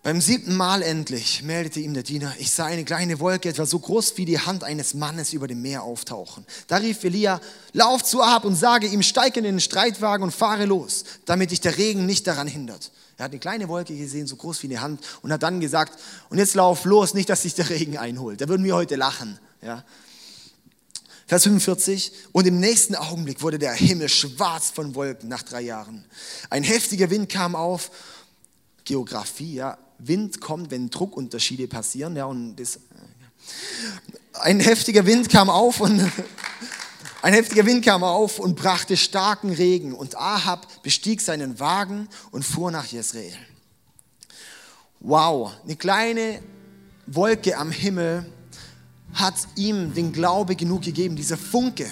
[0.05, 3.79] beim siebten Mal endlich meldete ihm der Diener, ich sah eine kleine Wolke, etwa so
[3.79, 6.45] groß wie die Hand eines Mannes über dem Meer auftauchen.
[6.67, 7.41] Da rief Elia,
[7.73, 11.63] lauf zu Ahab und sage ihm, steig in den Streitwagen und fahre los, damit dich
[11.63, 12.93] der Regen nicht daran hindert.
[13.17, 15.99] Er hat eine kleine Wolke gesehen, so groß wie eine Hand, und hat dann gesagt,
[16.29, 18.43] und jetzt lauf los, nicht, dass sich der Regen einholt.
[18.43, 19.39] Da würden wir heute lachen.
[19.63, 19.85] Ja.
[21.27, 26.05] Vers 45, und im nächsten Augenblick wurde der Himmel schwarz von Wolken nach drei Jahren.
[26.51, 27.91] Ein heftiger Wind kam auf,
[28.85, 32.17] Geografie, ja, Wind kommt, wenn Druckunterschiede passieren.
[32.17, 32.79] Ja, und das,
[34.35, 36.01] ein heftiger Wind kam auf und
[37.23, 39.95] ein heftiger Wind kam auf und brachte starken Regen.
[39.95, 43.35] Und Ahab bestieg seinen Wagen und fuhr nach Jezreel.
[45.01, 46.43] Wow, eine kleine
[47.07, 48.27] Wolke am Himmel
[49.15, 51.87] hat ihm den Glaube genug gegeben, dieser Funke.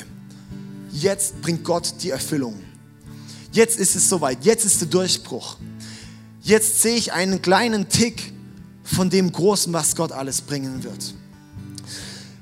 [0.92, 2.58] Jetzt bringt Gott die Erfüllung.
[3.52, 5.56] Jetzt ist es soweit, jetzt ist der Durchbruch.
[6.42, 8.32] Jetzt sehe ich einen kleinen Tick
[8.82, 11.14] von dem Großen, was Gott alles bringen wird.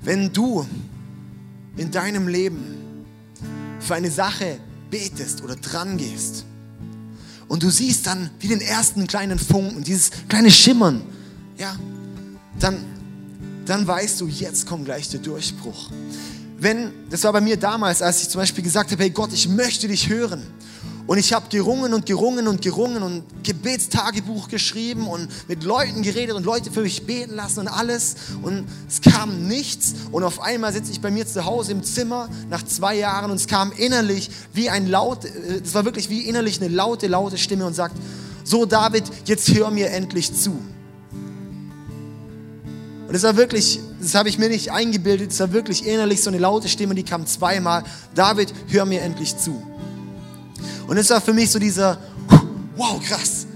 [0.03, 0.67] Wenn du
[1.77, 3.05] in deinem Leben
[3.79, 4.59] für eine Sache
[4.91, 6.45] betest oder dran gehst
[7.49, 11.03] und du siehst dann wie den ersten kleinen Funken, dieses kleine Schimmern,
[11.59, 11.77] ja,
[12.59, 12.85] dann,
[13.67, 15.91] dann weißt du, jetzt kommt gleich der Durchbruch.
[16.59, 19.49] Wenn, das war bei mir damals, als ich zum Beispiel gesagt habe, hey Gott, ich
[19.49, 20.43] möchte dich hören
[21.11, 26.37] und ich habe gerungen und gerungen und gerungen und Gebetstagebuch geschrieben und mit Leuten geredet
[26.37, 28.15] und Leute für mich beten lassen und alles.
[28.43, 29.95] Und es kam nichts.
[30.13, 33.39] Und auf einmal sitze ich bei mir zu Hause im Zimmer nach zwei Jahren und
[33.39, 37.39] es kam innerlich wie ein laut, äh, es war wirklich wie innerlich eine laute, laute
[37.39, 37.97] Stimme und sagt,
[38.45, 40.61] so David, jetzt hör mir endlich zu.
[43.11, 46.31] Und es war wirklich, das habe ich mir nicht eingebildet, es war wirklich innerlich so
[46.31, 47.83] eine laute Stimme, die kam zweimal.
[48.15, 49.61] David, hör mir endlich zu.
[50.87, 51.99] Und es war für mich so dieser,
[52.77, 53.49] wow, krass.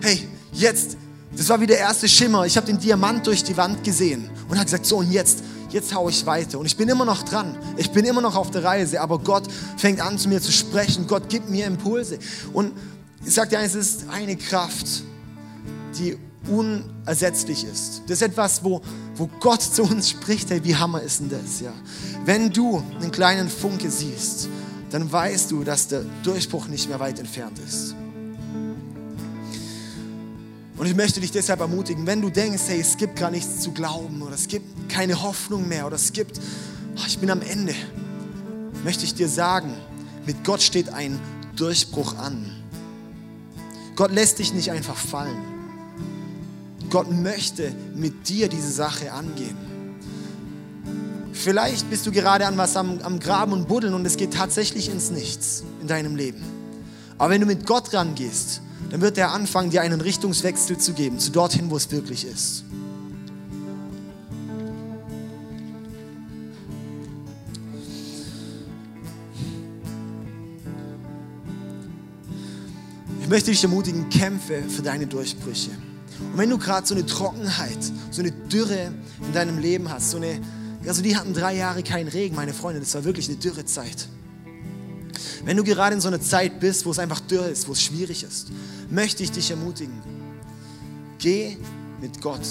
[0.00, 0.96] Hey, jetzt,
[1.36, 2.46] das war wie der erste Schimmer.
[2.46, 5.94] Ich habe den Diamant durch die Wand gesehen und habe gesagt, so und jetzt, jetzt
[5.94, 6.58] haue ich weiter.
[6.58, 7.58] Und ich bin immer noch dran.
[7.76, 9.02] Ich bin immer noch auf der Reise.
[9.02, 9.44] Aber Gott
[9.76, 11.06] fängt an zu mir zu sprechen.
[11.06, 12.18] Gott gibt mir Impulse.
[12.54, 12.72] Und
[13.26, 15.02] ich sage dir eines, es ist eine Kraft,
[15.98, 16.16] die
[16.48, 18.02] unersetzlich ist.
[18.06, 18.80] Das ist etwas, wo,
[19.16, 20.50] wo Gott zu uns spricht.
[20.50, 21.60] Hey, wie hammer ist denn das?
[21.60, 21.72] Ja?
[22.24, 24.48] Wenn du einen kleinen Funke siehst,
[24.90, 27.94] dann weißt du, dass der Durchbruch nicht mehr weit entfernt ist.
[30.76, 33.70] Und ich möchte dich deshalb ermutigen, wenn du denkst, hey, es gibt gar nichts zu
[33.70, 36.40] glauben oder es gibt keine Hoffnung mehr oder es gibt,
[36.96, 37.74] oh, ich bin am Ende,
[38.82, 39.74] möchte ich dir sagen,
[40.26, 41.20] mit Gott steht ein
[41.56, 42.50] Durchbruch an.
[43.94, 45.61] Gott lässt dich nicht einfach fallen.
[46.92, 49.56] Gott möchte mit dir diese Sache angehen.
[51.32, 54.90] Vielleicht bist du gerade an was am, am Graben und Buddeln und es geht tatsächlich
[54.90, 56.42] ins Nichts in deinem Leben.
[57.16, 61.18] Aber wenn du mit Gott rangehst, dann wird er anfangen, dir einen Richtungswechsel zu geben,
[61.18, 62.64] zu dorthin, wo es wirklich ist.
[73.22, 75.70] Ich möchte dich ermutigen, kämpfe für deine Durchbrüche.
[76.30, 77.78] Und wenn du gerade so eine Trockenheit,
[78.10, 78.92] so eine Dürre
[79.26, 80.40] in deinem Leben hast, so eine
[80.88, 82.80] also die hatten drei Jahre keinen Regen, meine Freunde.
[82.80, 84.08] Das war wirklich eine dürre Zeit.
[85.44, 87.82] Wenn du gerade in so einer Zeit bist, wo es einfach dürr ist, wo es
[87.82, 88.48] schwierig ist,
[88.90, 89.94] möchte ich dich ermutigen.
[91.18, 91.56] Geh
[92.00, 92.46] mit Gott.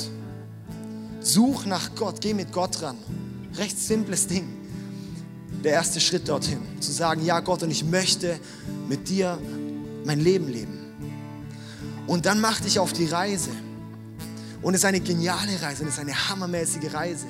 [1.20, 2.98] Such nach Gott, geh mit Gott ran.
[3.58, 4.48] Recht simples Ding.
[5.64, 8.40] Der erste Schritt dorthin, zu sagen, ja Gott, und ich möchte
[8.90, 9.38] mit dir
[10.06, 10.81] mein Leben leben.
[12.12, 13.52] Und dann mach dich auf die Reise.
[14.62, 17.26] Und es ist eine geniale Reise, und es ist eine hammermäßige Reise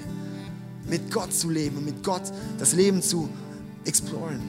[0.90, 2.24] mit Gott zu leben und mit Gott
[2.58, 3.30] das Leben zu
[3.86, 4.42] exploren.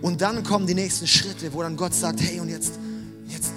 [0.00, 2.72] Und dann kommen die nächsten Schritte, wo dann Gott sagt, hey, und jetzt,
[3.28, 3.52] jetzt,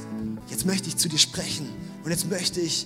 [0.50, 1.70] jetzt möchte ich zu dir sprechen.
[2.04, 2.86] Und jetzt möchte ich,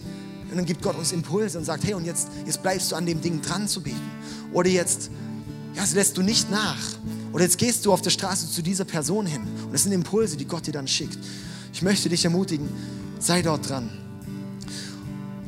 [0.51, 3.07] und dann gibt Gott uns Impulse und sagt, hey, und jetzt, jetzt bleibst du an
[3.07, 4.11] dem Ding dran zu beten.
[4.53, 5.09] Oder jetzt,
[5.73, 6.77] ja, das lässt du nicht nach.
[7.33, 9.41] Oder jetzt gehst du auf der Straße zu dieser Person hin.
[9.65, 11.17] Und das sind Impulse, die Gott dir dann schickt.
[11.77, 12.67] Ich möchte dich ermutigen,
[13.19, 13.87] sei dort dran.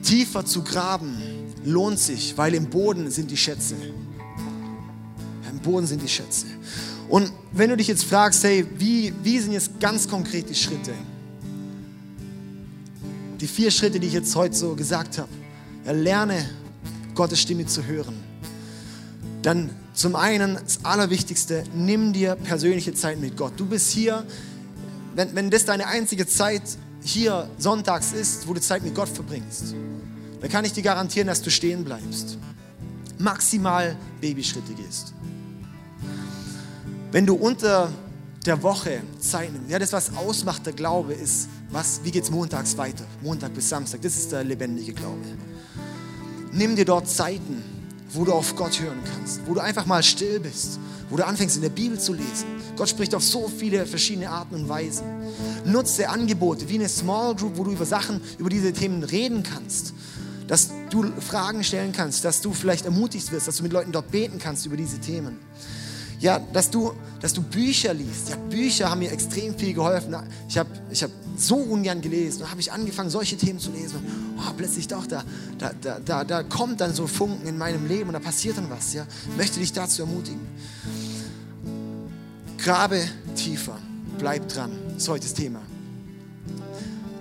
[0.04, 1.18] Tiefer zu graben,
[1.66, 3.74] lohnt sich, weil im Boden sind die Schätze.
[5.52, 6.46] Im Boden sind die Schätze.
[7.10, 10.94] Und wenn du dich jetzt fragst, hey, wie, wie sind jetzt ganz konkret die Schritte?
[13.42, 15.30] Die vier Schritte, die ich jetzt heute so gesagt habe.
[15.84, 16.48] Ja, lerne
[17.16, 18.14] Gottes Stimme zu hören.
[19.42, 23.54] Dann zum einen das Allerwichtigste, nimm dir persönliche Zeit mit Gott.
[23.58, 24.28] Du bist hier,
[25.16, 26.64] wenn, wenn das deine einzige Zeit
[27.04, 29.76] hier sonntags ist, wo du Zeit mit Gott verbringst,
[30.42, 32.38] dann kann ich dir garantieren, dass du stehen bleibst.
[33.18, 35.14] Maximal Babyschritte gehst.
[37.12, 37.92] Wenn du unter
[38.46, 42.32] der Woche Zeit nimmst, ja, das, was ausmacht, der Glaube, ist, was, wie geht es
[42.32, 43.04] montags weiter?
[43.22, 45.26] Montag bis Samstag, das ist der lebendige Glaube.
[46.52, 47.64] Nimm dir dort Zeiten,
[48.12, 50.80] wo du auf Gott hören kannst, wo du einfach mal still bist,
[51.10, 52.46] wo du anfängst in der Bibel zu lesen.
[52.76, 55.06] Gott spricht auf so viele verschiedene Arten und Weisen.
[55.66, 59.94] Nutze Angebote wie eine Small Group, wo du über Sachen, über diese Themen reden kannst.
[60.48, 64.12] Dass du Fragen stellen kannst, dass du vielleicht ermutigt wirst, dass du mit Leuten dort
[64.12, 65.38] beten kannst über diese Themen.
[66.20, 66.92] Ja, dass du,
[67.22, 68.30] dass du Bücher liest.
[68.30, 70.16] Ja, Bücher haben mir extrem viel geholfen.
[70.50, 72.40] Ich habe ich hab so ungern gelesen.
[72.42, 73.98] Da habe ich angefangen, solche Themen zu lesen.
[73.98, 74.06] Und,
[74.38, 75.24] oh, plötzlich doch, da,
[75.58, 78.94] da, da, da, kommt dann so Funken in meinem Leben und da passiert dann was.
[78.94, 79.06] Ja?
[79.38, 80.42] Möchte dich dazu ermutigen.
[82.64, 83.02] Grabe
[83.36, 83.78] tiefer.
[84.18, 84.72] Bleib dran.
[84.94, 85.62] Das ist heute das Thema.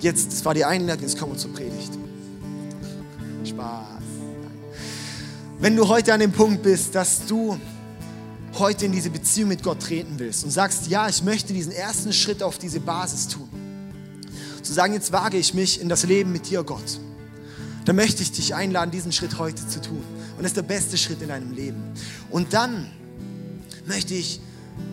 [0.00, 1.92] Jetzt, das war die Einladung, jetzt kommen wir zur Predigt.
[3.44, 4.02] Spaß.
[5.60, 7.58] Wenn du heute an dem Punkt bist, dass du
[8.58, 12.12] heute in diese Beziehung mit Gott treten willst und sagst, ja, ich möchte diesen ersten
[12.12, 13.48] Schritt auf diese Basis tun,
[14.62, 17.00] zu sagen, jetzt wage ich mich in das Leben mit dir, Gott,
[17.84, 20.02] dann möchte ich dich einladen, diesen Schritt heute zu tun.
[20.36, 21.82] Und das ist der beste Schritt in deinem Leben.
[22.30, 22.86] Und dann
[23.86, 24.40] möchte ich,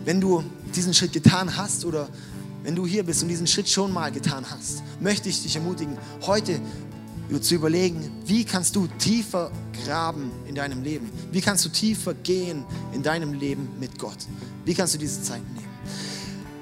[0.05, 0.43] wenn du
[0.75, 2.07] diesen Schritt getan hast oder
[2.63, 5.97] wenn du hier bist und diesen Schritt schon mal getan hast, möchte ich dich ermutigen,
[6.25, 6.59] heute
[7.41, 9.51] zu überlegen, wie kannst du tiefer
[9.83, 11.09] graben in deinem Leben?
[11.31, 12.63] Wie kannst du tiefer gehen
[12.93, 14.17] in deinem Leben mit Gott?
[14.63, 15.65] Wie kannst du diese Zeit nehmen?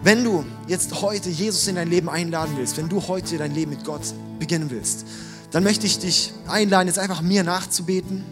[0.04, 3.72] Wenn du jetzt heute Jesus in dein Leben einladen willst, wenn du heute dein Leben
[3.72, 4.02] mit Gott
[4.40, 5.06] beginnen willst,
[5.52, 8.24] dann möchte ich dich einladen, jetzt einfach mir nachzubeten.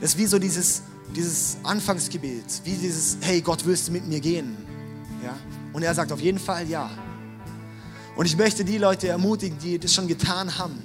[0.00, 0.82] Das ist wie so dieses,
[1.14, 4.56] dieses Anfangsgebet, wie dieses, hey Gott, willst du mit mir gehen?
[5.22, 5.36] Ja?
[5.72, 6.90] Und er sagt auf jeden Fall ja.
[8.16, 10.82] Und ich möchte die Leute ermutigen, die das schon getan haben,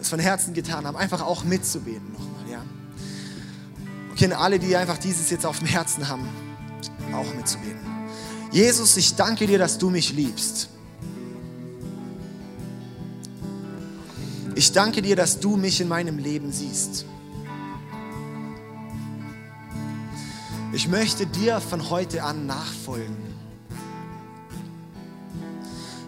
[0.00, 2.62] es von Herzen getan haben, einfach auch mitzubeten nochmal, ja.
[4.12, 6.28] Okay, alle, die einfach dieses jetzt auf dem Herzen haben,
[7.12, 7.80] auch mitzubeten.
[8.50, 10.68] Jesus, ich danke dir, dass du mich liebst.
[14.54, 17.06] Ich danke dir, dass du mich in meinem Leben siehst.
[20.74, 23.16] Ich möchte dir von heute an nachfolgen.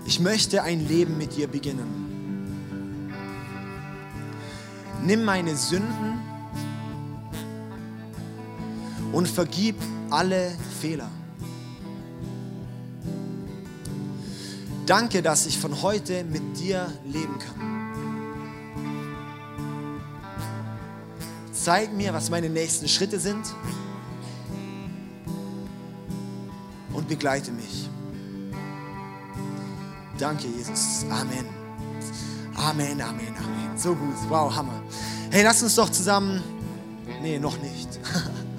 [0.07, 3.11] Ich möchte ein Leben mit dir beginnen.
[5.03, 6.19] Nimm meine Sünden
[9.13, 9.77] und vergib
[10.09, 11.11] alle Fehler.
[14.87, 17.75] Danke, dass ich von heute mit dir leben kann.
[21.53, 23.45] Zeig mir, was meine nächsten Schritte sind
[27.15, 27.89] begleite mich.
[30.19, 31.05] Danke, Jesus.
[31.09, 31.47] Amen.
[32.57, 33.79] Amen, Amen, Amen.
[33.79, 34.17] So gut.
[34.29, 34.83] Wow, Hammer.
[35.31, 36.43] Hey, lass uns doch zusammen.
[37.23, 37.89] Nee, noch nicht.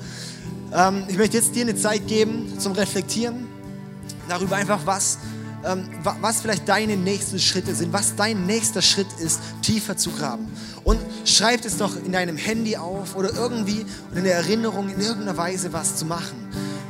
[0.73, 3.45] ähm, ich möchte jetzt dir eine Zeit geben zum Reflektieren
[4.29, 5.17] darüber einfach, was,
[5.65, 5.89] ähm,
[6.21, 10.47] was vielleicht deine nächsten Schritte sind, was dein nächster Schritt ist, tiefer zu graben.
[10.85, 13.85] Und schreib es doch in deinem Handy auf oder irgendwie
[14.15, 16.37] in der Erinnerung in irgendeiner Weise was zu machen.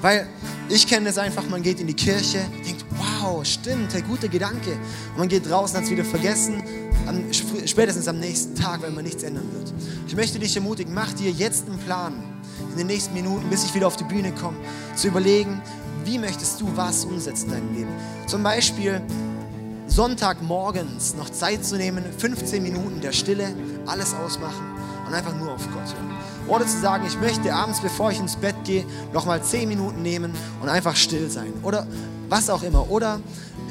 [0.02, 0.28] Weil
[0.70, 4.72] ich kenne es einfach, man geht in die Kirche, denkt, wow, stimmt, hey, guter Gedanke.
[5.12, 6.64] Und man geht draußen, hat es wieder vergessen
[7.08, 7.24] am,
[7.66, 9.74] spätestens am nächsten Tag, wenn man nichts ändern wird.
[10.08, 12.14] Ich möchte dich ermutigen, mach dir jetzt einen Plan,
[12.72, 14.58] in den nächsten Minuten, bis ich wieder auf die Bühne komme,
[14.96, 15.62] zu überlegen,
[16.04, 17.92] wie möchtest du was umsetzen in deinem Leben.
[18.28, 19.02] Zum Beispiel
[19.88, 23.54] Sonntagmorgens noch Zeit zu nehmen, 15 Minuten der Stille,
[23.86, 24.75] alles ausmachen
[25.06, 26.16] und einfach nur auf Gott hören.
[26.48, 30.34] Oder zu sagen, ich möchte abends, bevor ich ins Bett gehe, nochmal 10 Minuten nehmen
[30.62, 31.54] und einfach still sein.
[31.64, 31.88] Oder
[32.30, 32.90] was auch immer.
[32.90, 33.20] Oder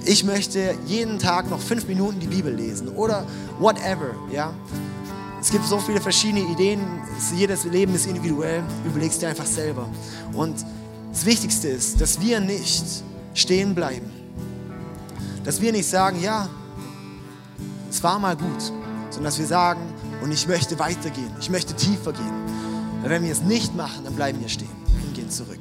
[0.04, 3.26] ich möchte jeden Tag noch fünf Minuten die Bibel lesen oder
[3.58, 4.52] whatever, ja.
[5.40, 6.80] Es gibt so viele verschiedene Ideen,
[7.36, 9.86] jedes Leben ist individuell, überlegst dir einfach selber.
[10.32, 10.64] Und
[11.12, 12.84] das Wichtigste ist, dass wir nicht
[13.34, 14.10] stehen bleiben.
[15.44, 16.48] Dass wir nicht sagen, ja,
[17.90, 18.62] es war mal gut,
[19.10, 19.80] sondern dass wir sagen,
[20.22, 22.44] und ich möchte weitergehen, ich möchte tiefer gehen.
[23.02, 24.70] Weil wenn wir es nicht machen, dann bleiben wir stehen
[25.06, 25.60] und gehen zurück.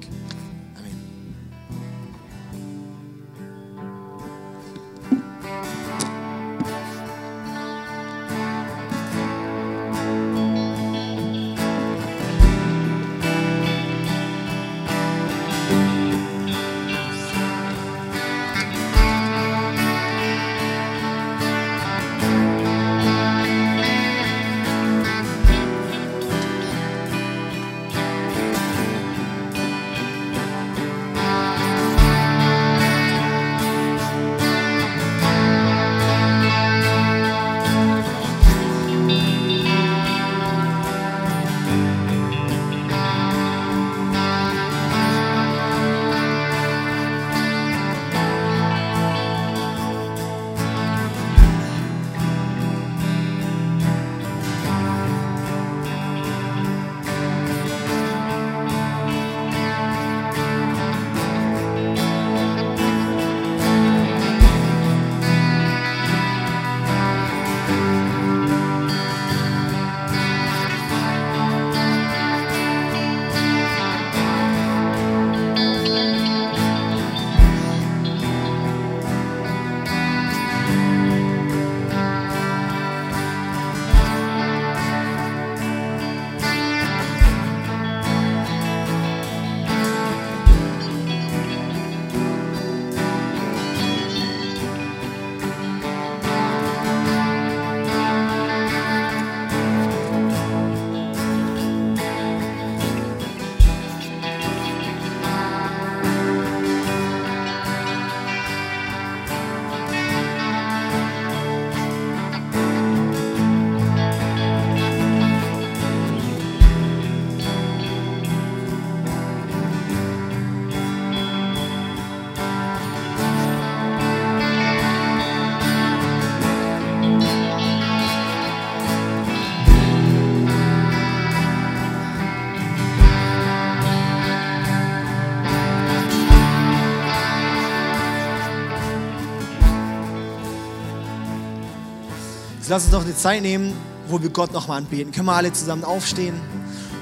[142.73, 143.71] Lass uns noch eine Zeit nehmen,
[144.07, 145.11] wo wir Gott nochmal anbeten.
[145.11, 146.33] Können wir alle zusammen aufstehen?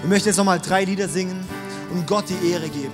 [0.02, 1.46] Wir möchten jetzt nochmal drei Lieder singen
[1.94, 2.94] und Gott die Ehre geben.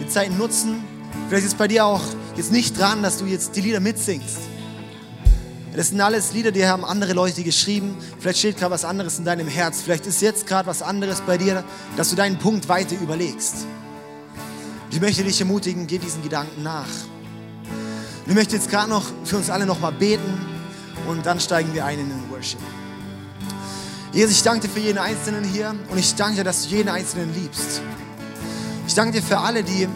[0.00, 0.82] Die Zeit nutzen.
[1.28, 2.02] Vielleicht ist bei dir auch
[2.36, 4.38] jetzt nicht dran, dass du jetzt die Lieder mitsingst.
[5.76, 7.94] Das sind alles Lieder, die haben andere Leute geschrieben.
[8.18, 9.80] Vielleicht steht gerade was anderes in deinem Herz.
[9.80, 11.62] Vielleicht ist jetzt gerade was anderes bei dir,
[11.96, 13.66] dass du deinen Punkt weiter überlegst.
[14.90, 16.88] Ich möchte dich ermutigen, geh diesen Gedanken nach.
[18.26, 20.49] Ich möchte jetzt gerade noch für uns alle nochmal beten
[21.10, 22.60] und dann steigen wir ein in den Worship.
[24.12, 26.88] Jesus, ich danke dir für jeden Einzelnen hier und ich danke dir, dass du jeden
[26.88, 27.82] Einzelnen liebst.
[28.86, 29.88] Ich danke dir für alle, die,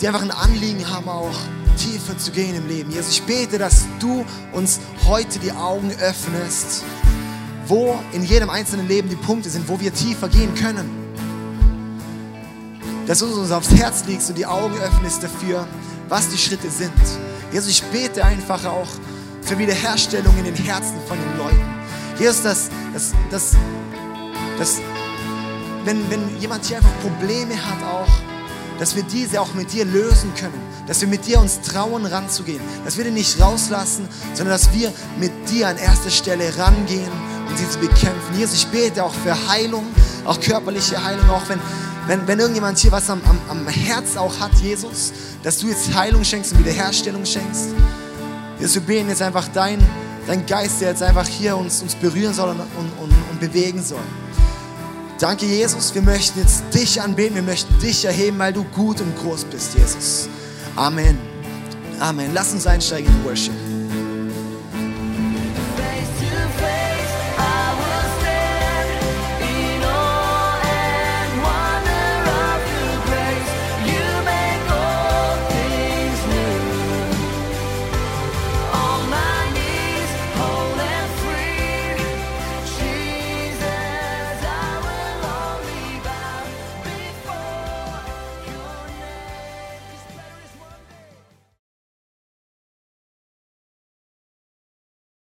[0.00, 1.34] die einfach ein Anliegen haben, auch
[1.76, 2.90] tiefer zu gehen im Leben.
[2.90, 6.84] Jesus, ich bete, dass du uns heute die Augen öffnest,
[7.66, 10.88] wo in jedem einzelnen Leben die Punkte sind, wo wir tiefer gehen können.
[13.06, 15.66] Dass du uns aufs Herz legst und die Augen öffnest dafür,
[16.08, 16.92] was die Schritte sind.
[17.52, 18.88] Jesus, ich bete einfach auch
[19.50, 21.60] für Wiederherstellung in den Herzen von den Leuten.
[22.20, 23.56] Jesus, dass, dass, dass,
[24.60, 24.76] dass
[25.84, 28.08] wenn, wenn jemand hier einfach Probleme hat auch,
[28.78, 30.54] dass wir diese auch mit dir lösen können,
[30.86, 34.92] dass wir mit dir uns trauen, ranzugehen, dass wir den nicht rauslassen, sondern dass wir
[35.18, 37.10] mit dir an erster Stelle rangehen
[37.48, 38.38] und sie zu bekämpfen.
[38.38, 39.84] Jesus, ich bete auch für Heilung,
[40.26, 41.58] auch körperliche Heilung, auch wenn,
[42.06, 45.92] wenn, wenn irgendjemand hier was am, am, am Herz auch hat, Jesus, dass du jetzt
[45.92, 47.70] Heilung schenkst und Wiederherstellung schenkst.
[48.60, 49.78] Jesus, wir beten jetzt einfach dein,
[50.26, 53.98] dein Geist, der jetzt einfach hier uns, uns berühren soll und, und, und bewegen soll.
[55.18, 55.94] Danke, Jesus.
[55.94, 59.76] Wir möchten jetzt dich anbeten, wir möchten dich erheben, weil du gut und groß bist,
[59.76, 60.28] Jesus.
[60.76, 61.18] Amen.
[61.98, 62.30] Amen.
[62.34, 63.69] Lass uns einsteigen in Worship.